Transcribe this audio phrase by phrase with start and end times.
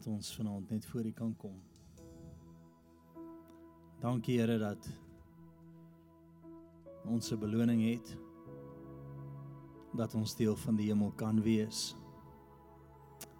[0.00, 1.56] dat ons vanaand net voor U kan kom.
[4.00, 4.88] Dankie Here dat
[7.04, 8.16] ons 'n beloning het
[9.92, 11.96] dat ons deel van die hemel kan wees.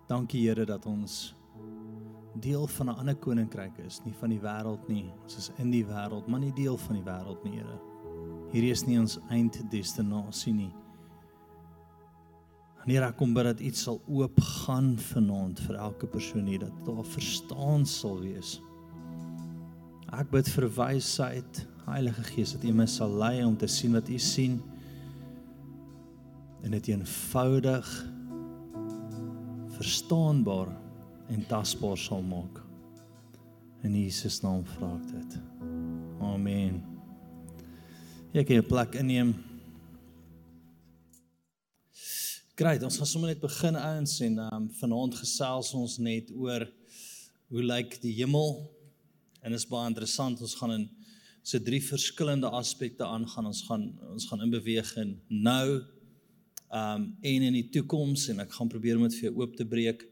[0.06, 1.34] Dankie Here dat ons
[2.34, 5.12] deel van 'n ander koninkryk is, nie van die wêreld nie.
[5.22, 7.80] Ons is in die wêreld, maar nie deel van die wêreld nie, Here.
[8.52, 10.74] Hierdie is nie ons einddestinasie nie.
[12.80, 17.04] Wanneer ek kom bid dat iets sal oopgaan vanaand vir elke persoon hier dat daar
[17.04, 18.56] verstaan sal wees.
[20.16, 24.08] Ek bid vir wysheid, Heilige Gees dat U my sal lei om te sien wat
[24.08, 24.60] U sien
[26.64, 27.88] en dit eenvoudig
[29.76, 30.72] verstaanbaar
[31.32, 32.60] en tasbaar sal maak.
[33.84, 35.38] In Jesus naam vra ek dit.
[36.20, 36.82] Amen.
[38.32, 39.49] Ek kan 'n plek inneem.
[42.60, 46.66] Great, ons gaan sommer net begin ouens en um vanaand gesels ons net oor
[47.48, 48.50] hoe lyk die hemel?
[49.40, 50.42] En dit is baie interessant.
[50.44, 50.84] Ons gaan in
[51.40, 53.48] so drie verskillende aspekte aangaan.
[53.48, 55.14] Ons gaan ons gaan in beweeg in
[55.48, 55.64] nou
[56.82, 59.70] um en in die toekoms en ek gaan probeer om dit vir jou oop te
[59.72, 60.04] breek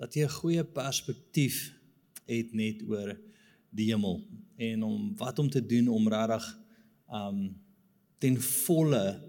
[0.00, 1.60] dat jy 'n goeie perspektief
[2.24, 3.18] het net oor
[3.68, 4.22] die hemel
[4.56, 6.50] en om wat om te doen om regtig
[7.12, 7.46] um
[8.16, 9.20] ten volle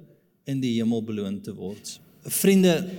[0.48, 2.07] in die hemel beloon te word.
[2.24, 2.90] Vriende,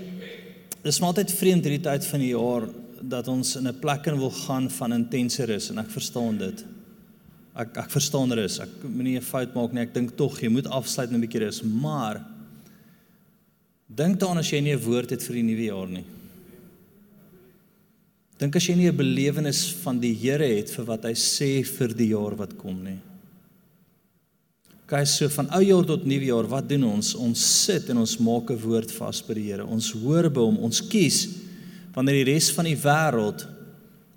[0.83, 2.69] dis maar altyd vreemd hierdie tyd van die jaar
[3.01, 6.65] dat ons in 'n plek in wil gaan van intense rus en ek verstaan dit.
[7.55, 8.59] Ek ek verstaan rus.
[8.61, 9.83] Ek moenie 'n fout maak nie.
[9.83, 12.25] Ek dink tog jy moet afsluit met 'n bietjie rus, maar
[13.87, 16.05] dink daaraan as jy nie 'n woord het vir die nuwe jaar nie.
[18.39, 21.89] Dink as jy nie 'n belewenis van die Here het vir wat hy sê vir
[21.89, 22.99] die jaar wat kom nie.
[24.89, 27.11] Kyk so van ou jaar tot nuwe jaar, wat doen ons?
[27.21, 29.67] Ons sit en ons maak 'n woord vas by die Here.
[29.67, 31.29] Ons hoor by hom, ons kies
[31.93, 33.47] wanneer die res van die wêreld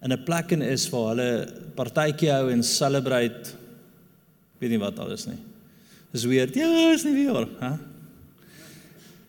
[0.01, 3.53] in 'n plek in is waar hulle partytjie hou en celebrate
[4.59, 5.39] weet nie wat alles nie.
[6.13, 7.77] Dis weer, ja, is nie weer, hè?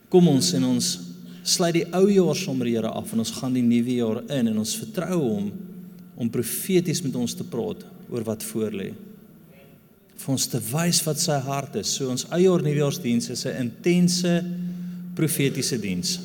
[0.09, 0.99] Kom ons en ons
[1.43, 4.57] sluit die ou jaar sommer Here af en ons gaan die nuwe jaar in en
[4.57, 5.51] ons vertrou hom
[6.15, 8.93] om profeties met ons te praat oor wat voorlê
[10.23, 11.91] vir ons te wys wat sy hart is.
[11.97, 14.31] So ons eie nuwejaarsdiens is 'n intense
[15.15, 16.19] profetiese diens.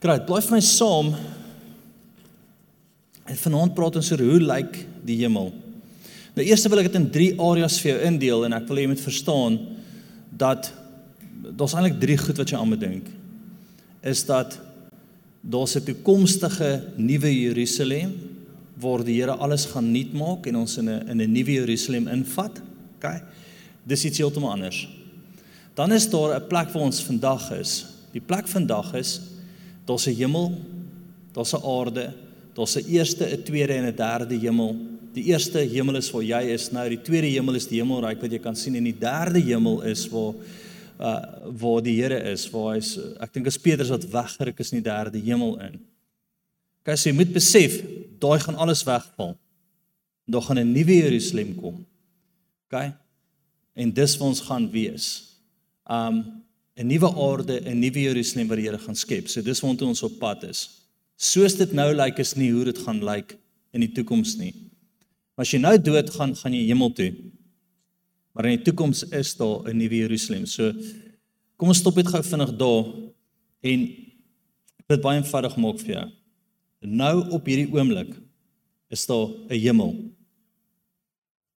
[0.00, 1.14] Graai, bly vir my saam.
[3.26, 5.52] En vanaand praat ons oor hoe lyk die hemel.
[6.34, 8.80] Nou eers wil ek dit in 3 areas vir jou indeel en ek wil hê
[8.80, 9.58] jy moet verstaan
[10.32, 10.72] dat
[11.56, 13.06] daar's eintlik 3 goed wat jy aan moet dink.
[14.02, 14.58] Is dat
[15.42, 18.39] daar's 'n toekomstige nuwe Jerusalem
[18.80, 22.08] waar die Here alles gaan nuut maak en ons in 'n in 'n nuwe Jerusalem
[22.08, 22.60] invat.
[22.96, 23.22] OK.
[23.86, 24.88] Dis iets heeltemal anders.
[25.74, 27.86] Dan is daar 'n plek waar ons vandag is.
[28.12, 29.20] Die plek vandag is
[29.84, 30.58] daar's 'n hemel,
[31.32, 32.12] daar's 'n aarde,
[32.54, 34.76] daar's 'n eerste, 'n tweede en 'n derde hemel.
[35.12, 38.30] Die eerste hemel is waar jy is nou, die tweede hemel is die hemelryk wat
[38.30, 40.34] jy kan sien en die derde hemel is waar
[41.00, 41.24] uh
[41.60, 44.90] waar die Here is, waar hy's ek dink as Petrus wat weggeruk is in die
[44.90, 45.80] derde hemel in.
[46.84, 47.76] Kyk, so jy moet besef,
[48.20, 49.34] daai gaan alles wegval.
[50.30, 51.86] Daar gaan 'n nuwe Jerusalem kom.
[52.70, 52.92] OK?
[53.74, 55.36] En dis waar ons gaan wees.
[55.86, 56.44] Um
[56.76, 59.28] 'n nuwe aarde, 'n nuwe Jerusalem wat die Here gaan skep.
[59.28, 60.68] So dis waar ons op pad is.
[61.16, 63.36] Soos dit nou lyk is nie hoe dit gaan lyk
[63.72, 64.54] in die toekoms nie.
[65.34, 67.14] Maar as jy nou dood gaan, gaan jy hemel toe.
[68.32, 70.46] Maar in die toekoms is daar 'n nuwe Jerusalem.
[70.46, 70.72] So
[71.56, 72.84] kom ons stop net gou vinnig daar
[73.60, 73.80] en
[74.86, 76.10] dit baie eenvoudig maak vir jou.
[76.80, 78.14] Nou op hierdie oomblik
[78.88, 79.92] is daar 'n hemel.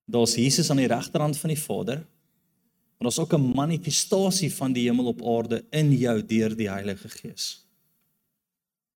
[0.05, 1.97] Daar's Jesus aan die regterhand van die Vader.
[1.97, 7.09] Maar daar's ook 'n manifestasie van die hemel op aarde in jou deur die Heilige
[7.09, 7.67] Gees.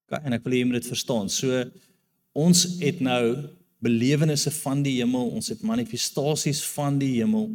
[0.06, 1.28] Okay, en ek wil hê jy moet dit verstaan.
[1.28, 1.70] So
[2.32, 7.50] ons het nou belewennisse van die hemel, ons het manifestasies van die hemel.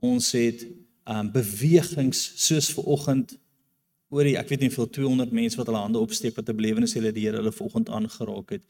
[0.00, 0.66] Ons het
[1.06, 3.36] um bewegings soos ver oggend
[4.14, 6.94] oor die ek weet nie veel 200 mense wat hulle hande opsteek wat 'n belewenis
[6.94, 8.62] hulle die Here hulle vanoggend aangeraak het.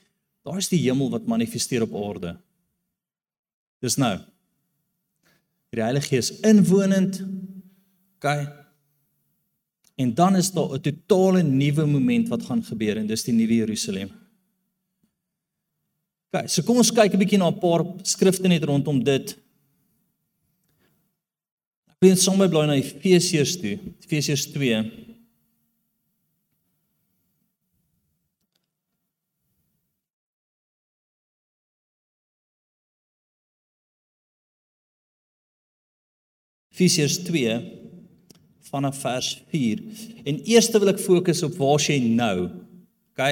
[0.45, 2.37] Daar is die hemel wat manifesteer op aarde.
[3.83, 4.19] Dis nou.
[5.71, 7.21] Die Heilige Gees inwonend.
[8.17, 8.27] OK.
[9.97, 13.55] En dan is daar 'n totale nuwe moment wat gaan gebeur en dis die nuwe
[13.55, 14.11] Jerusalem.
[16.33, 19.37] OK, so kom ons kyk 'n bietjie na 'n paar skrifte net rondom dit.
[21.89, 23.79] Ek wil net sommer bly na Efesiërs toe.
[24.01, 25.06] Efesiërs 2
[36.77, 37.57] Efesiërs 2
[38.69, 39.81] vanaf vers 4.
[40.29, 42.51] En eers wil ek fokus op waar jy nou.
[43.17, 43.23] OK?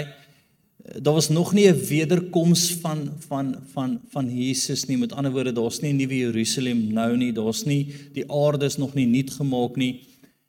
[0.84, 4.98] daar was nog nie 'n wederkoms van van van van Jesus nie.
[4.98, 7.32] Met ander woorde, daar's nie 'n nuwe Jerusalem nou nie.
[7.32, 10.00] Daar's nie die aarde is nog nie nuut gemaak nie.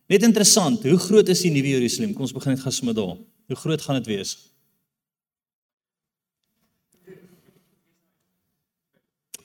[0.08, 2.14] Net interessant, hoe groot is die nuwe Jerusalem?
[2.14, 3.18] Kom ons begin net gou met daar.
[3.48, 4.38] Hoe groot gaan dit wees?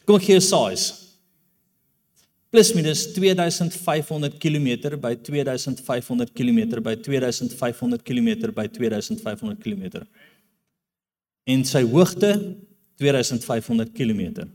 [0.05, 1.10] Kom ek gee 'n size.
[2.51, 10.03] Plus minus 2500 km by 2500 km by 2500 km by 2500 km.
[11.47, 12.33] En sy hoogte
[12.99, 14.49] 2500 km.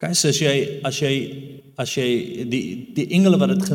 [0.00, 0.54] Kyk as jy
[0.84, 1.14] as jy
[1.76, 2.08] as jy
[2.48, 2.64] die
[2.96, 3.68] die engele wat dit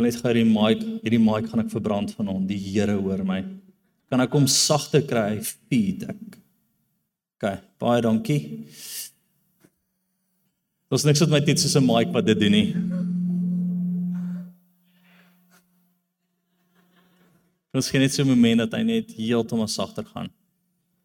[0.00, 3.40] net gou hierdie mic hierdie mic gaan ek verbrand van hom die Here hoor my
[4.12, 6.38] kan ek hom sagter kry feed ek
[7.40, 8.40] OK baie dankie
[10.90, 12.74] Ons niks met my dit soos 'n mic wat dit doen nie
[17.72, 20.28] Ons gee net so 'n oomblik dat hy net heeltemal sagter gaan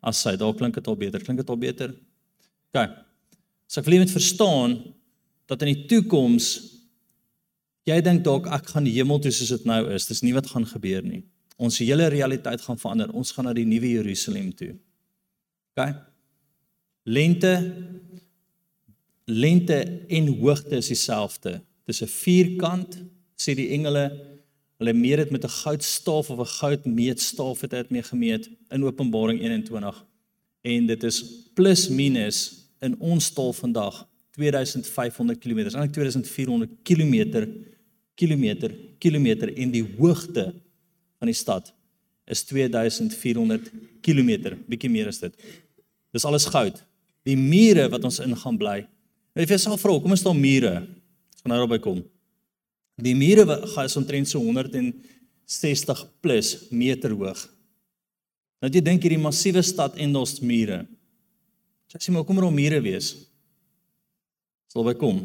[0.03, 1.95] as hy dalk klink dit al beter klink dit al beter
[2.73, 3.05] OK
[3.67, 4.77] So ek wil net verstaan
[5.49, 6.75] dat in die toekoms
[7.85, 10.07] jy dink dalk ek gaan hemel toe soos dit nou is.
[10.09, 11.23] Dis nie wat gaan gebeur nie.
[11.61, 13.13] Ons hele realiteit gaan verander.
[13.13, 14.73] Ons gaan na die nuwe Jerusalem toe.
[15.75, 16.14] OK?
[17.05, 17.53] Lente
[19.25, 21.61] lente en hoogte is dieselfde.
[21.85, 22.97] Dis 'n vierkant,
[23.35, 24.33] sê die engele.
[24.77, 29.41] Hulle meet dit met 'n goudstaaf of 'n goudmeetstaaf het dit mee gemeet in Openbaring
[29.41, 30.05] 21.
[30.61, 31.23] En dit is
[31.53, 37.47] plus minus in ons taal vandag 2500 km, eintlik 2400 km
[38.15, 40.53] kilometer kilometer en die hoogte
[41.17, 41.73] van die stad
[42.25, 45.35] is 2400 km, bietjie meer as dit.
[46.11, 46.83] Dis alles goud.
[47.25, 48.83] Die mure wat ons in gaan bly.
[49.35, 50.73] Nou jy sal vra, kom ons staan mure.
[51.33, 52.03] Ons gaan nou daarby kom.
[53.01, 53.43] Die mure
[53.73, 57.41] gaan is omtrent so 160 plus meter hoog.
[58.63, 60.85] Nou jy dink hierdie massiewe stad en ons mure.
[61.91, 63.11] Sy sê maar kom er om mure wees.
[64.71, 65.21] Sal by kom.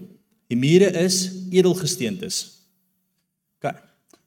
[0.50, 1.22] Die mure is
[1.54, 2.42] edelgesteentes.
[3.60, 3.70] OK.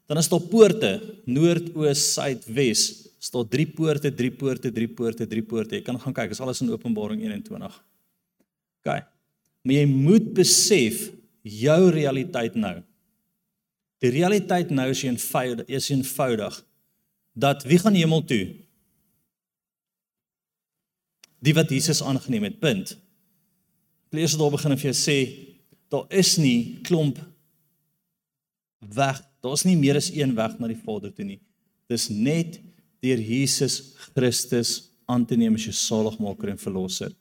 [0.07, 0.91] Dan is daar poorte,
[1.27, 3.02] noord, oos, suid, wes.
[3.23, 5.77] Staan drie poorte, drie poorte, drie poorte, drie poorte.
[5.77, 7.77] Jy kan gaan kyk, is alles in Openbaring 21.
[8.83, 8.89] OK.
[9.63, 11.05] Maar jy moet besef
[11.47, 12.81] jou realiteit nou.
[14.03, 16.59] Die realiteit nou is eenvoudig, is eenvoudig
[17.33, 18.43] dat wie gaan hemel toe?
[21.43, 22.59] die wat Jesus aangeneem het.
[22.59, 22.95] Punt.
[24.13, 25.17] Lees dit daar begin en vir jou sê
[25.93, 27.19] daar is nie klomp
[28.93, 29.19] weg.
[29.43, 31.41] Daar's nie meer as een weg na die Vader toe nie.
[31.91, 32.61] Dis net
[33.03, 37.11] deur Jesus Christus aan te neem as jou saligmaker en verlosser.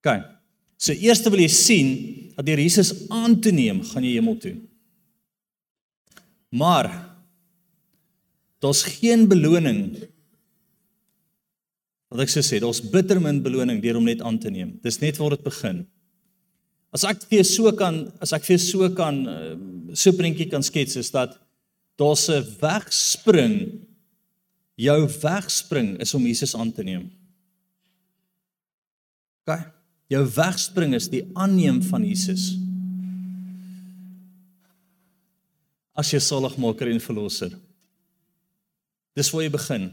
[0.00, 0.16] OK.
[0.80, 1.90] So eerste wil jy sien
[2.34, 4.56] dat deur Jesus aan te neem, gaan jy hemel toe.
[6.54, 6.90] Maar
[8.64, 9.84] daar's geen beloning
[12.14, 14.76] wat ek sê, daar's bitter min beloning deur om net aan te neem.
[14.84, 15.80] Dis net waar dit begin.
[16.94, 19.56] As ek vir so kan, as ek vir so kan eh,
[19.98, 21.34] so prentjie kan skets is dat
[21.98, 23.56] daar's 'n wegspring
[24.80, 27.08] jou wegspring is om Jesus aan te neem.
[29.44, 29.58] OK.
[30.12, 32.52] Jou wegspring is die aanneem van Jesus.
[35.94, 37.54] As jy saligmaker en verlosser.
[39.14, 39.92] Dis waar jy begin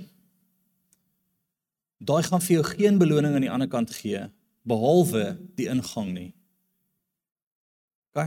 [2.02, 4.26] daai gaan vir jou geen beloning aan die ander kant gee
[4.68, 6.30] behalwe die ingang nie.
[8.12, 8.26] OK.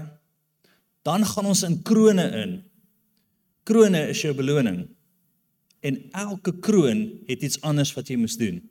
[1.05, 2.55] Dan gaan ons in krone in.
[3.69, 4.87] Krone is jou beloning.
[5.85, 8.63] En elke kroon het iets anders wat jy moet doen.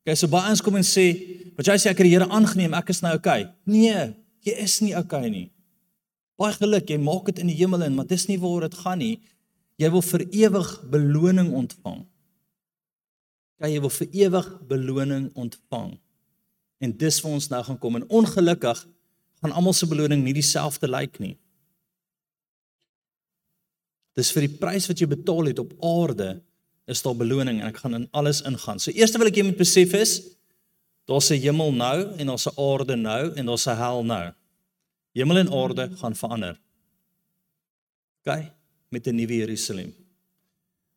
[0.00, 1.06] OK, so baie ons kom en sê,
[1.56, 3.28] "Wat jy sê ek het die Here aangeneem, ek is nou OK."
[3.64, 5.50] Nee, jy is nie OK nie.
[6.36, 8.98] Baie geluk, jy maak dit in die hemel in, maar dis nie waar dit gaan
[8.98, 9.20] nie.
[9.76, 12.06] Jy wil vir ewig beloning ontvang
[13.60, 15.92] kan jy wil vir ewig beloning ontvang.
[16.80, 18.80] En dis vir ons nou gaan kom en ongelukkig
[19.40, 21.34] gaan almal se beloning nie dieselfde lyk nie.
[24.18, 26.40] Dis vir die prys wat jy betaal het op aarde
[26.90, 28.80] is daar beloning en ek gaan in alles ingaan.
[28.82, 30.14] So eerste wil ek jy moet besef is
[31.06, 34.32] daar's 'n hemel nou en daar's 'n aarde nou en daar's 'n hel nou.
[35.14, 36.60] Hemel en aarde gaan verander.
[38.24, 38.50] OK,
[38.90, 39.94] met 'n nuwe Jerusalem.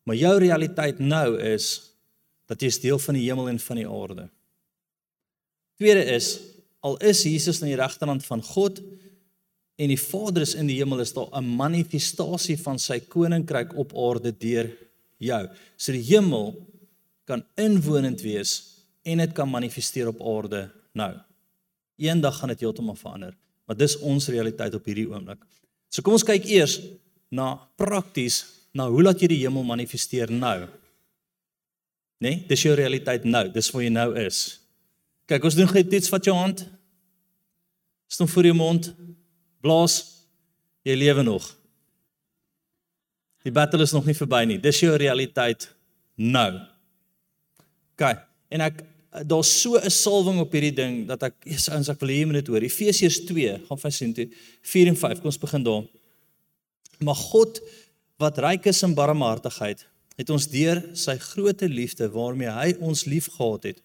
[0.04, 1.94] Maar jou realiteit nou is
[2.46, 4.28] dat jy is deel van die hemel en van die aarde.
[5.76, 6.40] Tweede is
[6.80, 8.80] al is Jesus aan die regterhand van God
[9.76, 13.92] en die Vader is in die hemel is daar 'n manifestasie van sy koninkryk op
[13.96, 14.70] aarde deur
[15.18, 15.48] jou.
[15.76, 16.54] So die hemel
[17.24, 21.14] kan inwonend wees en dit kan manifesteer op aarde nou.
[21.96, 23.34] Eendag gaan dit heeltemal verander,
[23.66, 25.38] maar dis ons realiteit op hierdie oomblik.
[25.88, 26.80] So kom ons kyk eers
[27.30, 30.66] na prakties Nou, hoe laat jy die hemel manifesteer nou?
[32.24, 33.46] Nee, dis jou realiteit nou.
[33.54, 34.40] Dis waar jy nou is.
[35.30, 36.64] Kyk, ons doen gou iets vat jou hand.
[38.10, 38.90] Stom voor jou mond.
[39.64, 40.00] Blaas.
[40.84, 41.46] Jy lewe nog.
[43.44, 44.58] Die battle is nog nie verby nie.
[44.60, 45.66] Dis jou realiteit
[46.20, 46.50] nou.
[48.00, 48.20] Kyk,
[48.52, 48.82] en ek
[49.22, 52.26] daar's so 'n salwing op hierdie ding dat ek eens ons ek wil hê jy
[52.26, 52.62] moet dit hoor.
[52.62, 54.28] Efesiërs 2, gaan vir sien toe
[54.62, 55.18] 4 en 5.
[55.20, 55.84] Kom ons begin daar.
[56.98, 57.60] Maar God
[58.18, 63.62] wat ryk is in barmhartigheid, het ons deur sy groote liefde waarmee hy ons liefgehad
[63.62, 63.82] het,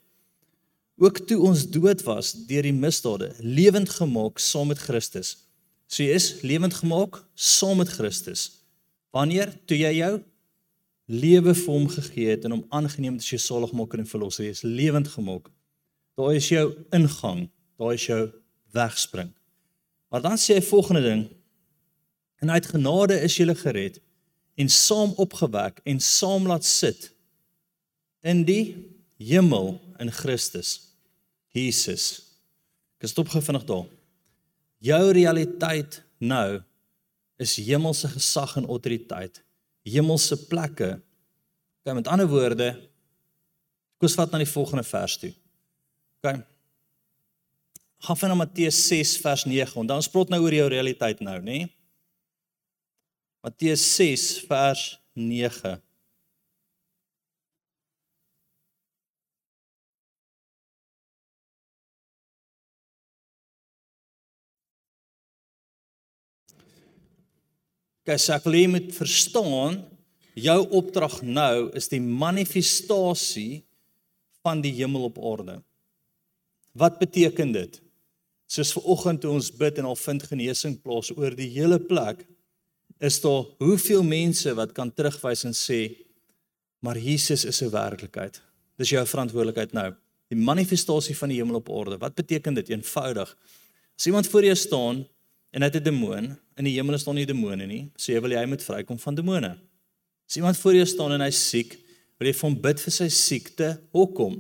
[0.98, 5.49] ook toe ons dood was deur die misdade, lewend gemaak saam met Christus.
[5.89, 8.62] So jy is lewend gemaak saam met Christus.
[9.15, 10.19] Wanneer toe jy jou
[11.10, 14.53] lewe vir hom gegee het en hom aangeneem het as jou saligmaker en verlosser, jy
[14.53, 15.50] is lewend gemaak.
[16.19, 17.48] Daar is jou ingang,
[17.81, 18.22] daar is jou
[18.77, 19.31] wegspring.
[20.13, 21.25] Maar dan sê hy volgende ding:
[22.41, 23.98] En uit genade is jy gered
[24.60, 27.10] en saam opgewek en saam laat sit
[28.22, 28.75] in die
[29.17, 30.93] hemel in Christus
[31.50, 32.36] Jesus.
[33.00, 33.88] Ek stop gou vinnig daar.
[34.80, 36.62] Jou realiteit nou
[37.40, 39.42] is hemelse gesag en autoriteit
[39.90, 41.00] hemelse plekke.
[41.80, 42.72] OK, met ander woorde,
[44.00, 45.32] kom ons vat na die volgende vers toe.
[46.20, 46.40] OK.
[48.06, 49.82] Gaan van Matteus 6 vers 9.
[49.82, 51.64] En dan spraak nou oor jou realiteit nou, nê?
[51.64, 51.70] Nee?
[53.44, 54.84] Matteus 6 vers
[55.16, 55.76] 9.
[68.10, 69.75] Kyk, so ek wil hê jy moet verstaan
[70.34, 73.60] jou opdrag nou is die manifestasie
[74.42, 75.60] van die hemel op aarde.
[76.74, 77.78] Wat beteken dit?
[78.50, 82.25] Soos ver oggend toe ons bid en al vind genesing plaas oor die hele plek,
[82.98, 85.84] is daar hoeveel mense wat kan terugwys en sê
[86.82, 88.42] maar Jesus is 'n werklikheid.
[88.78, 89.94] Dis jou verantwoordelikheid nou.
[90.30, 91.98] Die manifestasie van die hemel op aarde.
[92.00, 93.38] Wat beteken dit eenvoudig?
[93.98, 95.06] As iemand voor jou staan
[95.51, 97.84] en hy het 'n demoon, in die hemel is daar nie demone nie.
[97.96, 99.54] So jy wil jy moet vrykom van demone.
[100.30, 101.78] As iemand voor jou staan en hy siek,
[102.20, 103.72] wil jy vir hom bid vir sy siekte.
[103.96, 104.36] Hoekom?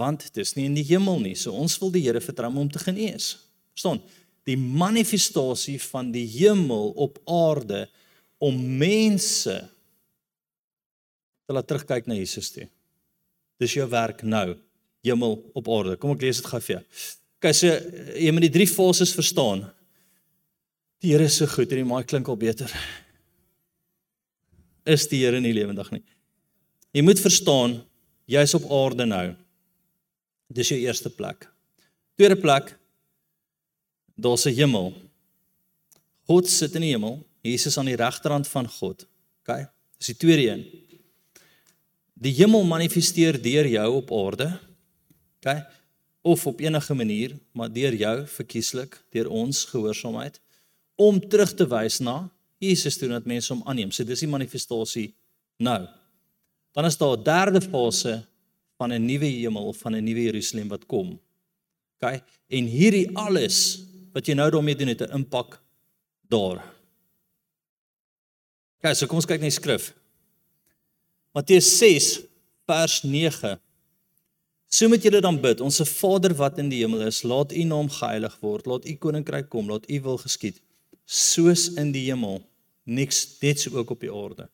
[0.00, 1.36] Want dit is nie in die hemel nie.
[1.38, 3.34] So ons wil die Here vertrou om te genees.
[3.76, 4.00] Verstaan?
[4.48, 7.84] Die manifestasie van die hemel op aarde
[8.42, 9.54] om mense
[11.46, 12.64] te laat terugkyk na Jesus toe.
[13.62, 14.56] Dis jou werk nou,
[15.06, 15.98] hemel op aarde.
[16.00, 16.82] Kom ek lees dit gou vir jou.
[17.42, 17.70] Okay, so
[18.16, 19.66] jy moet die drie fases verstaan.
[21.02, 22.70] Die Here is so goed, hierdie maai klink al beter.
[24.86, 26.02] Is die Here nie lewendig nie?
[26.94, 27.80] Jy moet verstaan,
[28.30, 29.24] jy's op aarde nou.
[30.52, 31.48] Dis jou eerste plek.
[32.14, 32.70] Tweede plek,
[34.14, 34.92] daar's 'n hemel.
[36.28, 39.06] God sit in die hemel, Jesus aan die regterhand van God.
[39.42, 39.66] OK?
[39.98, 40.62] Dis die tweede een.
[42.14, 44.60] Die hemel manifesteer deur jou op aarde.
[45.40, 45.66] OK?
[46.22, 50.38] Of op enige manier, maar deur jou verkieslik, deur ons gehoorsaamheid
[50.96, 52.30] om terug te wys na
[52.62, 53.90] Jesus toe dat mense hom aanneem.
[53.90, 55.08] So dis die manifestasie
[55.62, 55.80] nou.
[56.72, 58.24] Dan is daar 'n derde fase
[58.78, 61.20] van 'n nuwe hemel of van 'n nuwe Jerusalem wat kom.
[62.00, 62.22] OK?
[62.48, 65.60] En hierdie alles wat jy nou daarmee doen het 'n impak
[66.28, 66.62] daar.
[68.78, 69.94] OK, so kom ons kyk na die skrif.
[71.32, 72.20] Matteus 6
[72.66, 73.60] vers 9.
[74.68, 77.88] So moet julle dan bid, onsse Vader wat in die hemel is, laat U naam
[77.88, 80.60] geheilig word, laat U koninkryk kom, laat U wil geskied
[81.04, 82.40] soos in die hemel,
[82.84, 84.48] niks net so ook op die aarde.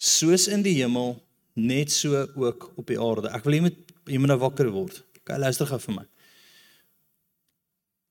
[0.00, 1.18] Soos in die hemel,
[1.58, 3.32] net so ook op die aarde.
[3.34, 5.02] Ek wil jy moet jy moet nou wakker word.
[5.20, 6.06] Okay, luister gou vir my.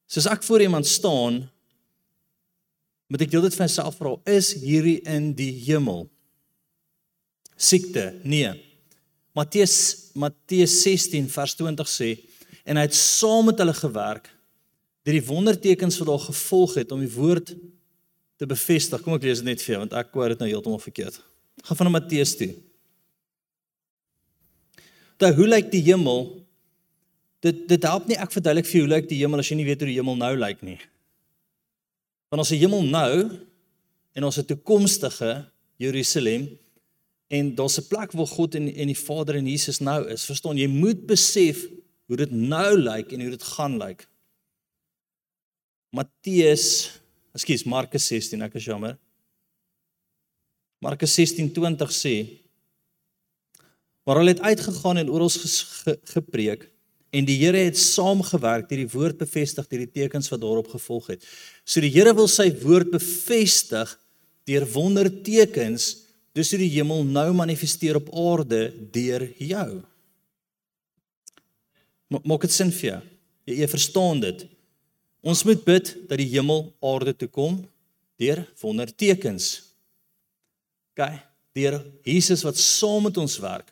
[0.09, 1.43] Soos ek voor iemand staan,
[3.09, 6.05] moet ek dit vir myself vra, is hierdie in die hemel?
[7.59, 8.13] Siekte?
[8.23, 8.53] Nee.
[9.35, 9.75] Matteus
[10.19, 12.09] Matteus 16 vers 20 sê
[12.65, 14.29] en hy het saam met hulle gewerk
[15.09, 17.55] deur die wondertekens wat daar gevolg het om die woord
[18.37, 19.01] te bevestig.
[19.01, 21.17] Kom ek lees dit net vir jou want ek quote dit nou heeltemal verkeerd.
[21.65, 22.51] Gaan van Matteus toe.
[25.19, 26.27] Daar hoe lyk die hemel?
[27.43, 29.67] Dit dit help nie ek verduidelik vir jou hoe lyk die hemel as jy nie
[29.67, 30.77] weet hoe die hemel nou lyk nie.
[32.29, 33.13] Want ons se hemel nou
[34.13, 35.33] en ons se toekomstige
[35.81, 36.45] Jerusalem
[37.33, 40.25] en daar's 'n plek waar God en en die Vader en Jesus nou is.
[40.25, 41.65] Verstaan, jy moet besef
[42.05, 44.08] hoe dit nou lyk en hoe dit gaan lyk.
[45.89, 46.65] Matteus,
[47.33, 48.97] ekskuus, Markus 16, ek is jammer.
[50.79, 52.15] Markus 16:20 sê:
[54.05, 56.69] Maar hulle het uitgegaan en oral ge, gepreek
[57.09, 61.09] en die Here het saamgewerk deur die woord bevestig deur die tekens wat daarop gevolg
[61.15, 61.25] het.
[61.65, 63.95] So die Here wil sy woord bevestig
[64.49, 65.89] deur wondertekens
[66.37, 69.81] dis hoe die hemel nou manifesteer op aarde deur jou.
[72.09, 73.01] Maak dit sin vir jou?
[73.49, 74.45] Jy, jy verstaan dit.
[75.21, 77.59] Ons moet bid dat die hemel aarde toe kom
[78.19, 79.47] deur wondertekens.
[80.91, 81.05] OK,
[81.55, 83.71] deur Jesus wat saam met ons werk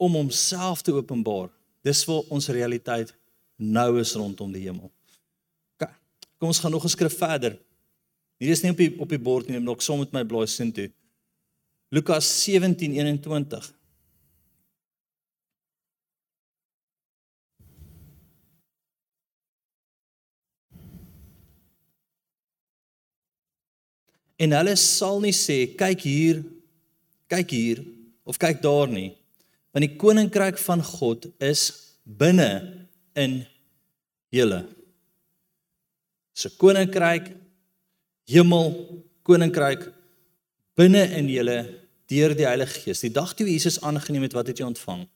[0.00, 1.48] om homself te openbaar.
[1.84, 3.12] Dis waar ons realiteit
[3.56, 4.90] nou is rondom die hemel.
[5.76, 5.88] OK.
[6.36, 7.58] Kom ons gaan nog 'n skrif verder.
[8.38, 10.46] Hier is nie op die op die bord nie, maar ek som met my blaai
[10.46, 10.90] sin toe.
[11.88, 13.75] Lukas 17:21.
[24.36, 26.42] En hulle sal nie sê kyk hier,
[27.32, 27.82] kyk hier
[28.26, 29.14] of kyk daar nie,
[29.72, 31.68] want die koninkryk van God is
[32.04, 32.50] binne
[33.16, 33.40] in
[34.34, 34.62] julle.
[36.36, 37.32] Se koninkryk
[38.28, 38.72] hemel
[39.26, 39.88] koninkryk
[40.76, 41.58] binne in julle
[42.10, 43.02] deur die Heilige Gees.
[43.02, 45.06] Die dag toe Jesus aangeneem het, wat het jy ontvang?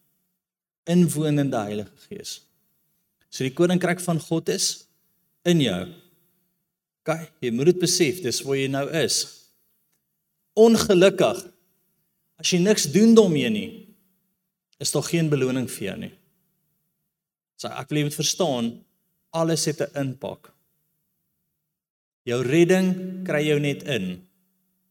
[0.90, 2.40] Inwonende Heilige Gees.
[3.30, 4.86] So die koninkryk van God is
[5.46, 5.82] in jou.
[7.10, 9.24] Kyk, jy moet dit besef, dis waar jy nou is.
[10.58, 11.42] Ongelukkig
[12.40, 13.70] as jy niks doen daarmee nie,
[14.80, 16.12] is daar geen beloning vir jou nie.
[17.60, 18.70] So ek wil jy moet verstaan,
[19.36, 20.52] alles het 'n impak.
[22.24, 24.26] Jou redding kry jou net in.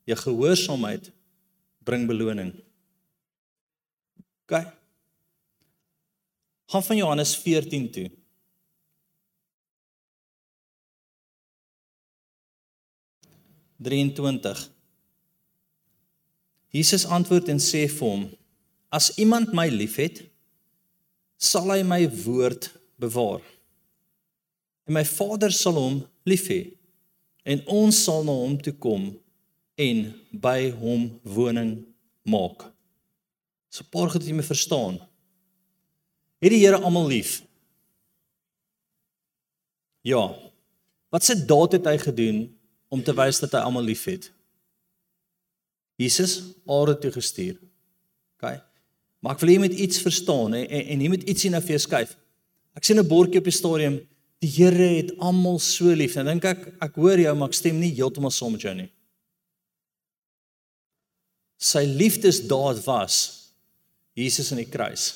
[0.05, 1.11] Jou gehoorsaamheid
[1.85, 2.53] bring beloning.
[4.43, 4.65] OK.
[6.69, 8.18] Gaan van Johannes 14 toe.
[16.69, 18.25] Jesus antwoord en sê vir hom:
[18.91, 20.25] As iemand my liefhet,
[21.39, 22.67] sal hy my woord
[23.00, 23.41] bewaar.
[24.89, 26.62] En my Vader sal hom lief hê
[27.50, 29.08] en ons sal na hom toe kom
[29.80, 30.01] en
[30.43, 31.71] by hom woning
[32.27, 32.67] maak.
[33.69, 34.99] So 'n paar goed wat jy moet verstaan.
[36.41, 37.43] Het die Here almal lief?
[40.01, 40.36] Ja.
[41.10, 42.59] Wat se daad het hy gedoen
[42.89, 44.32] om te wys dat hy almal liefhet?
[45.99, 47.58] Jesus aarde toe gestuur.
[48.38, 48.60] OK.
[49.19, 51.84] Maar ek wil jy moet iets verstaan en en jy moet ietsie nou vir jou
[51.86, 52.15] skuif.
[52.75, 53.99] Ek sien 'n bordjie op die stadium
[54.39, 56.15] Die Here het almal so lief.
[56.15, 58.88] En dink ek ek hoor jou maar ek stem nie heeltemal saam met jou nie.
[61.60, 63.15] Sy liefdesdaad was
[64.15, 65.10] Jesus aan die kruis.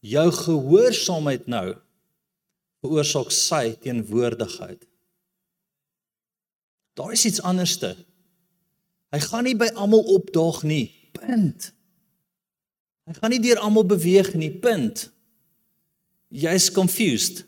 [0.00, 1.74] Jou gehoorsaamheid nou
[2.80, 4.86] veroorsaak sy teenwoordigheid.
[7.00, 7.94] Daar is iets anderste.
[9.10, 10.90] Hy gaan nie by almal opdaag nie.
[11.16, 11.70] Punt.
[13.08, 14.50] Hy gaan nie deur almal beweeg nie.
[14.52, 15.06] Punt.
[16.28, 17.46] Jy's confused.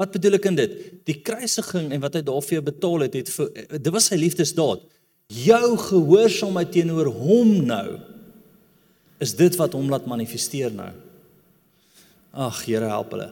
[0.00, 0.72] Wat bedoel ek in dit?
[1.06, 4.88] Die kruisiging en wat hy daarvoor betaal het, het vir, dit was sy liefdesdaad.
[5.44, 8.00] Jou gehoorsaamheid teenoor hom nou
[9.22, 10.90] is dit wat hom laat manifesteer nou.
[12.34, 13.30] Ag, Here help hulle.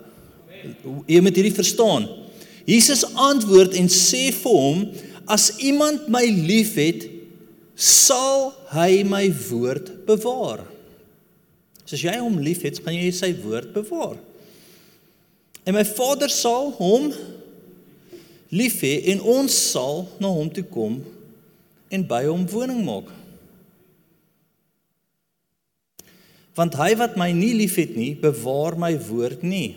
[1.10, 2.06] Jy moet hierdie verstaan.
[2.68, 4.84] Jesus antwoord en sê vir hom:
[5.26, 7.08] As iemand my liefhet,
[7.74, 10.62] sal hy my woord bewaar.
[11.84, 14.18] So as jy hom liefhet, gaan jy sy woord bewaar.
[15.66, 17.10] En my Vader sal hom
[18.52, 21.00] lief hê en ons sal na hom toe kom
[21.92, 23.10] en by hom woning maak.
[26.58, 29.72] Want hy wat my nie liefhet nie, bewaar my woord nie.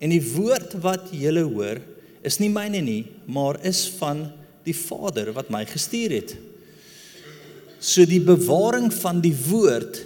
[0.00, 1.82] En die woord wat julle hoor,
[2.26, 4.26] is nie myne nie, maar is van
[4.66, 6.34] die Vader wat my gestuur het.
[7.80, 10.02] So die bewaring van die woord,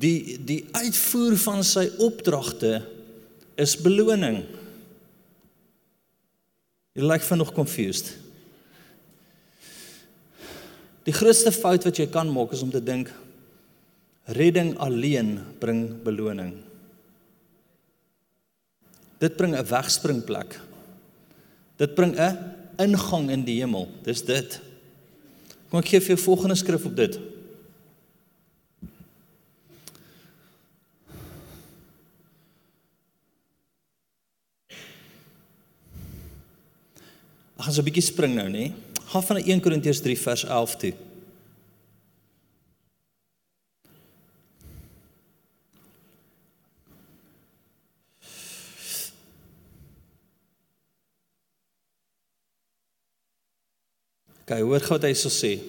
[0.00, 2.80] die die uitvoer van sy opdragte
[3.60, 4.42] is beloning.
[6.96, 8.10] Jy lyk vanoggend confused.
[11.06, 13.12] Die grootste fout wat jy kan maak is om te dink
[14.36, 16.52] redding alleen bring beloning.
[19.20, 20.69] Dit bring 'n wegspringplek.
[21.80, 22.36] Dit bring 'n
[22.76, 23.88] ingang in die hemel.
[24.04, 24.60] Dis dit.
[25.70, 27.18] Kom ek gee vir jou volgende skrif op dit.
[37.56, 38.72] Ek gaan so 'n bietjie spring nou, nê?
[39.06, 40.92] Gaan van 1 Korintiërs 3 vers 11 toe.
[54.50, 55.60] Kyk, hoor gou wat hy so sê.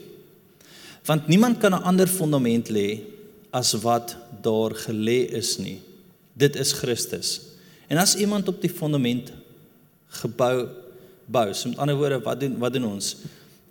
[1.05, 3.01] Want niemand kan 'n ander fondament lê
[3.53, 5.81] as wat daar gelê is nie.
[6.33, 7.41] Dit is Christus.
[7.87, 9.31] En as iemand op die fondament
[10.07, 10.69] gebou
[11.25, 11.53] bou.
[11.53, 13.15] So met ander woorde, wat doen wat doen ons?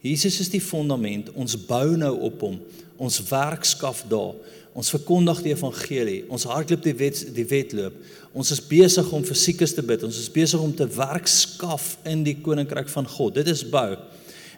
[0.00, 1.32] Jesus is die fondament.
[1.32, 2.60] Ons bou nou op hom.
[2.96, 4.34] Ons werk skaf daar.
[4.72, 6.24] Ons verkondig die evangelie.
[6.28, 7.92] Ons hardloop die wet die wedloop.
[8.32, 10.02] Ons is besig om vir siekes te bid.
[10.06, 13.34] Ons is besig om te werk skaf in die koninkryk van God.
[13.34, 13.96] Dit is bou.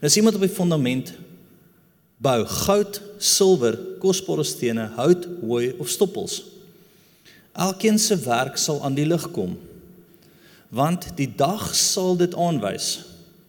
[0.02, 1.12] En as iemand op die fondament
[2.22, 6.40] bou, goud, silwer, kosbare stene, hout, hooi of stoppels.
[7.54, 9.54] Elkeen se werk sal aan die lig kom.
[10.74, 12.96] Want die dag sal dit aanwys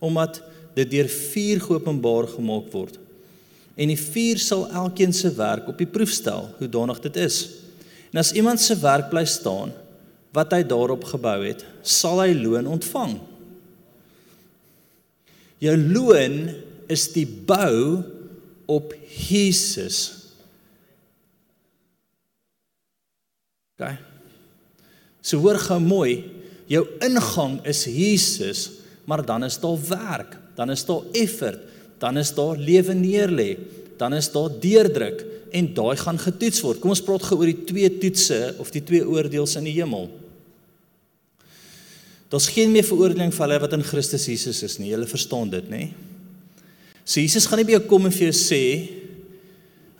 [0.03, 0.41] omdat
[0.75, 2.97] dit deur vuur geopenbaar gemaak word.
[3.79, 7.37] En die vuur sal elkeen se werk op die proef stel, hoe danig dit is.
[8.11, 9.71] En as iemand se werk bly staan
[10.35, 13.15] wat hy daarop gebou het, sal hy loon ontvang.
[15.63, 16.49] Jou loon
[16.91, 18.03] is die bou
[18.67, 19.99] op Jesus.
[23.77, 23.93] OK.
[25.23, 26.17] So hoor gou mooi,
[26.67, 28.65] jou ingang is Jesus,
[29.07, 31.61] maar dan is daar werk, dan is daar effort,
[31.99, 33.53] dan is daar lewe neerlê,
[33.99, 35.23] dan is daar deurdruk
[35.53, 36.81] en daai gaan getoets word.
[36.83, 40.09] Kom ons praat gou oor die twee toetse of die twee oordeels in die hemel.
[42.33, 44.89] Daar's geen meer veroordeling vir hulle wat in Christus Jesus is nie.
[44.89, 45.83] Julle verstaan dit, nê?
[47.05, 48.63] So Jesus gaan nie by jou kom en vir jou sê,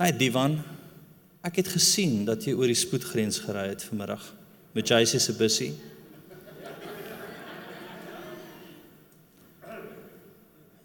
[0.02, 0.58] "Hai Divan,
[1.44, 4.24] Ek het gesien dat jy oor die spoedgrens gery het vanmiddag
[4.72, 5.74] met Jacy se bussie.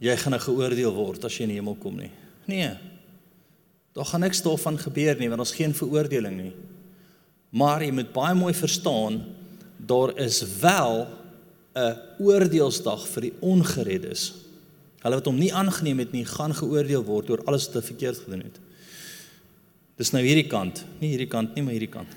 [0.03, 2.11] Jy gaan geoordeel word as jy in die hemel kom nie.
[2.51, 2.73] Nee.
[3.95, 6.53] Daar gaan niks daarvan gebeur nie want ons geen veroordeling nie.
[7.55, 9.23] Maar jy moet baie mooi verstaan
[9.79, 11.05] daar is wel
[11.79, 14.33] 'n oordeelsdag vir die ongereddes.
[15.05, 18.19] Hulle wat hom nie aangeneem het nie, gaan geoordeel word oor alles wat hulle verkeerd
[18.25, 18.59] gedoen het.
[19.99, 22.11] Dis nou hierdie kant, nie hierdie kant nie, maar hierdie kant.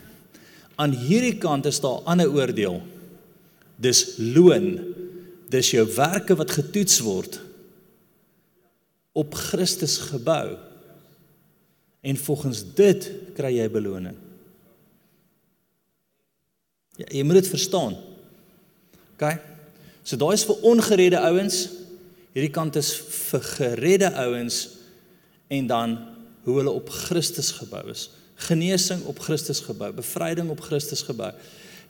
[0.81, 2.81] Aan hierdie kant is daar 'n ander oordeel.
[3.77, 4.79] Dis loon.
[5.49, 7.41] Dis jou werke wat getoets word
[9.13, 10.57] op Christus gebou.
[12.01, 14.15] En volgens dit kry jy beloning.
[16.95, 17.97] Ja, jy moet dit verstaan.
[19.13, 19.50] OK?
[20.03, 21.63] So daai is vir ongeredde ouens.
[22.33, 24.63] Hierdie kant is vir geredde ouens
[25.51, 25.97] en dan
[26.45, 28.09] hoe hulle op Christus gebou is.
[28.47, 31.29] Genesing op Christus gebou, bevryding op Christus gebou.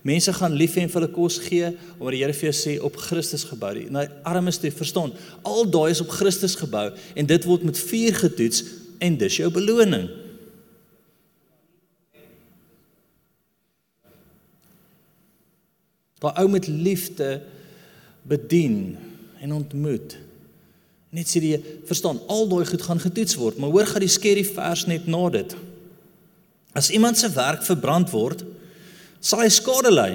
[0.02, 1.69] Mense gaan lief hê en vir hulle kos gee
[2.00, 3.76] omdat die Here vir jou sê op Christus gebou.
[3.93, 5.13] Nou armes te verstaan,
[5.45, 8.65] al daai is op Christus gebou en dit word met vuur getoets
[9.02, 10.10] en dis jou beloning.
[16.21, 17.39] Daai ou met liefde
[18.27, 18.97] bedien
[19.41, 20.17] en ontmoet
[21.12, 21.57] Net sê jy
[21.89, 25.25] verstaan, al daai goed gaan getoets word, maar hoor gaan die skerry vers net na
[25.34, 25.55] dit.
[26.71, 28.45] As iemand se werk verbrand word,
[29.19, 30.13] sal hy skade ly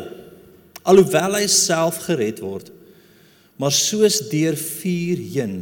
[0.87, 2.71] alhoewel hy self gered word.
[3.61, 5.57] Maar soos deur vuur heen.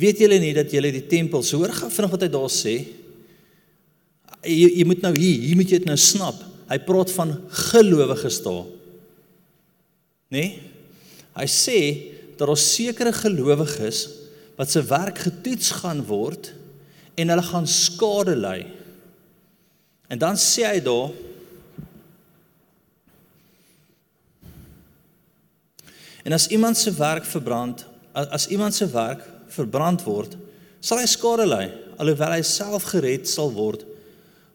[0.00, 2.74] Weet julle nie dat julle die tempel, so hoor gaan vinnig wat hy daar sê.
[4.46, 6.38] Jy, jy moet nou hier, hier moet jy dit nou snap.
[6.70, 7.34] Hy praat van
[7.66, 8.68] gelowiges daar.
[10.30, 10.38] Nê?
[10.38, 10.50] Nee?
[11.34, 11.80] Hy sê
[12.38, 14.06] dat daar sekere gelowiges
[14.58, 16.52] wat se werk getoets gaan word
[17.14, 18.60] en hulle gaan skade ly.
[20.10, 21.12] En dan sê hy daar
[26.20, 30.34] En as iemand se werk verbrand, as iemand se werk verbrand word,
[30.84, 33.86] sal hy skade ly, alhoewel hy self gered sal word,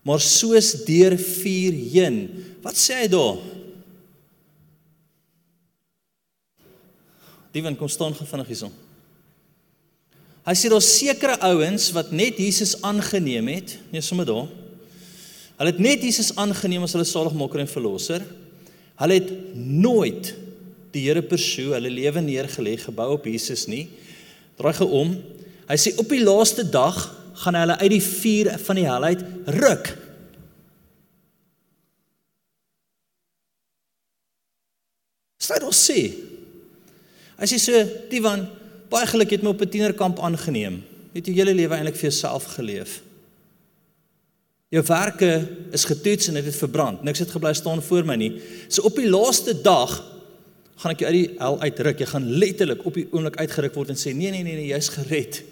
[0.05, 2.19] maar soos deur vuur heen.
[2.61, 3.41] Wat sê hy daar?
[7.55, 8.71] Diewen kom staan gou vinnig hierson.
[10.45, 14.49] Hy sê daar's sekere ouens wat net Jesus aangeneem het, nee sommer daar.
[15.55, 18.25] Hulle het net Jesus aangeneem as hulle saligmaker en verlosser.
[18.99, 20.33] Hulle het nooit
[20.91, 23.85] die Here persoon hulle lewe neergelê gebou op Jesus nie.
[24.59, 25.15] Draai gou om.
[25.71, 26.99] Hy sê op die laaste dag
[27.39, 29.91] gaan hulle uit die vuur van die hel uit ruk.
[35.45, 35.99] Dit ons sê
[37.35, 38.45] As jy so, Divan,
[38.91, 40.83] baie geluk het my op 'n tienerkamp aangeneem.
[41.13, 43.01] Het jy jou hele lewe eintlik vir jouself geleef?
[44.69, 47.03] Jou werke is getoets en dit het, het verbrand.
[47.03, 48.41] Niks het gebly staan voor my nie.
[48.67, 50.03] So op die laaste dag
[50.75, 51.99] gaan ek jou uit die hel uitruk.
[51.99, 54.89] Jy gaan letterlik op die oomblik uitgeruk word en sê nee nee nee nee, jy's
[54.89, 55.43] gered.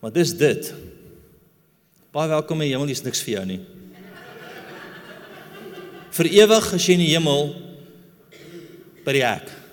[0.00, 0.74] Maar dis dit.
[2.12, 3.60] Baie welkom in die hemel, dis niks vir jou nie.
[6.10, 7.54] Vir ewig as jy in die hemel
[9.04, 9.63] by die hek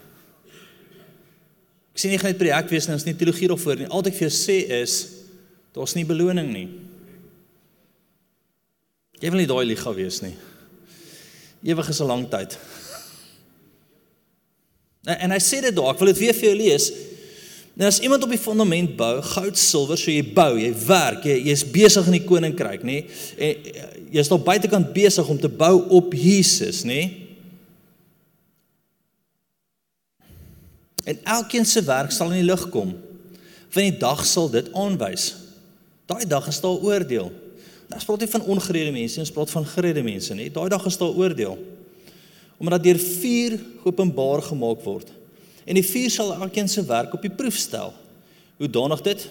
[2.02, 3.90] sê nie gaan net hek wees nie, ons nie teologie of voor nie.
[3.90, 4.96] Al wat ek vir jou sê is
[5.76, 6.68] daar's nie beloning nie.
[9.22, 10.34] Jy wil nie daai liga wees nie.
[11.62, 12.58] Ewig is 'n lang tyd.
[15.06, 16.92] En, en hy sê dit daar, ek wil dit weer vir jou lees.
[17.78, 21.38] Nou as iemand op die fondament bou, goud, silwer, so jy bou, jy werk, jy
[21.48, 22.98] jy's besig in die koninkryk, nê?
[23.38, 23.70] En
[24.12, 27.31] jy's nog buitekant besig om te bou op Jesus, nê?
[31.04, 32.94] En elkeen se werk sal in die lig kom.
[33.72, 35.32] Van die dag sal dit aanwys.
[36.06, 37.32] Daai dag is daar oordeel.
[37.92, 40.48] Ons praat nie van ongeredde mense, ons praat van geredde mense, nê?
[40.54, 41.58] Daai dag is daar oordeel.
[42.62, 45.12] Omdat deur vuur openbaar gemaak word.
[45.66, 47.94] En die vuur sal elkeen se werk op die proef stel.
[48.58, 49.28] Hoe danig dit?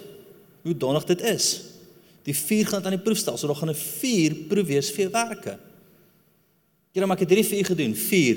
[0.66, 1.48] Hoe danig dit is.
[2.26, 3.38] Die vuur gaan dit aan die proef stel.
[3.38, 5.58] So daar gaan 'n vuur proef wees vir jou werke.
[6.92, 7.94] Here, maar ek het hierdie vir u gedoen.
[7.94, 8.36] Vuur.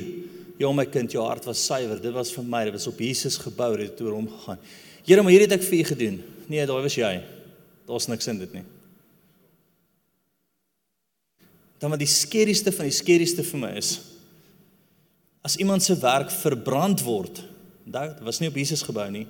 [0.61, 1.99] Ja, my kind, jou hart was suiwer.
[2.01, 2.63] Dit was vir my.
[2.67, 3.71] Dit was op Jesus gebou.
[3.79, 4.61] Dit het oor hom gegaan.
[5.03, 6.21] Here, maar hierdie het ek vir u gedoen.
[6.47, 7.13] Nee, daai was jy.
[7.89, 8.63] Daar's niks in dit nie.
[11.83, 13.97] Dan wat die skerieste van die skerieste vir my is,
[15.43, 17.41] as iemand se werk verbrand word,
[17.83, 19.25] onthou, dit was nie op Jesus gebou nie,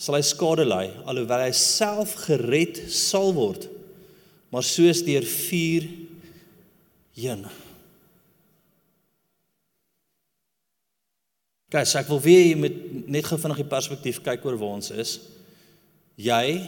[0.00, 3.68] sal hy skade ly alhoewel hy self gered sal word,
[4.50, 5.86] maar soos deur vuur
[7.20, 7.46] heen.
[11.70, 15.20] Kyk, ek wil weer met net gou vinnig die perspektief kyk oor waar ons is.
[16.18, 16.66] Jy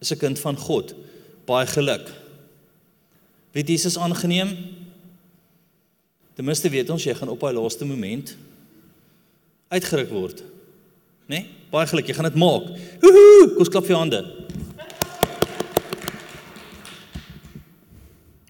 [0.00, 0.94] is 'n kind van God.
[1.46, 2.12] Baie geluk.
[3.52, 4.56] Wie Jesus aangeneem?
[6.34, 8.36] Ten minste weet ons jy gaan op daai laaste moment
[9.68, 10.42] uitgeruk word.
[11.26, 11.40] Né?
[11.40, 11.50] Nee?
[11.70, 12.68] Baie geluk, jy gaan dit maak.
[13.00, 14.20] Woehoe, kom klap vir jou hande.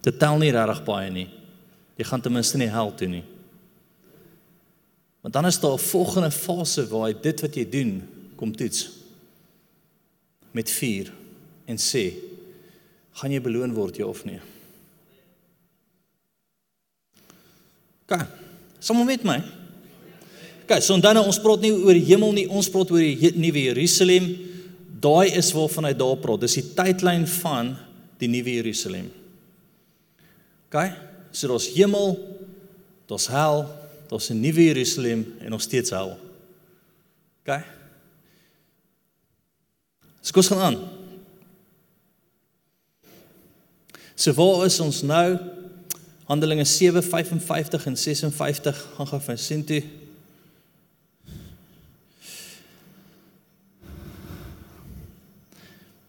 [0.01, 1.29] Dit tel nie regtig baie nie.
[1.97, 3.25] Jy gaan ten minste nie hel toe nie.
[5.21, 8.89] Want dan is daar 'n volgende fase waar jy dit wat jy doen kom toets
[10.51, 11.13] met vuur
[11.65, 12.15] en sê
[13.13, 14.41] gaan jy beloon word jy of nie.
[18.07, 18.27] Gaan.
[18.79, 19.43] Sommige met my.
[20.69, 23.33] Kyk, so dan nou ons praat nie oor die hemel nie, ons praat oor die
[23.37, 24.29] nuwe Jerusalem.
[25.01, 26.41] Daai is waarvan hy daar praat.
[26.41, 27.77] Dis die tydlyn van
[28.21, 29.11] die nuwe Jerusalem.
[30.69, 30.93] OK?
[31.33, 32.17] So daar's hemel,
[33.09, 33.65] daar's hel,
[34.09, 36.19] daar's 'n nuwe Jerusalem en nog steeds hel.
[37.41, 37.61] OK?
[40.21, 40.79] Skous gaan aan.
[44.15, 45.39] So waar is ons nou?
[46.25, 49.83] Handelinge 7:55 en 56 gaan gaan vir sien toe.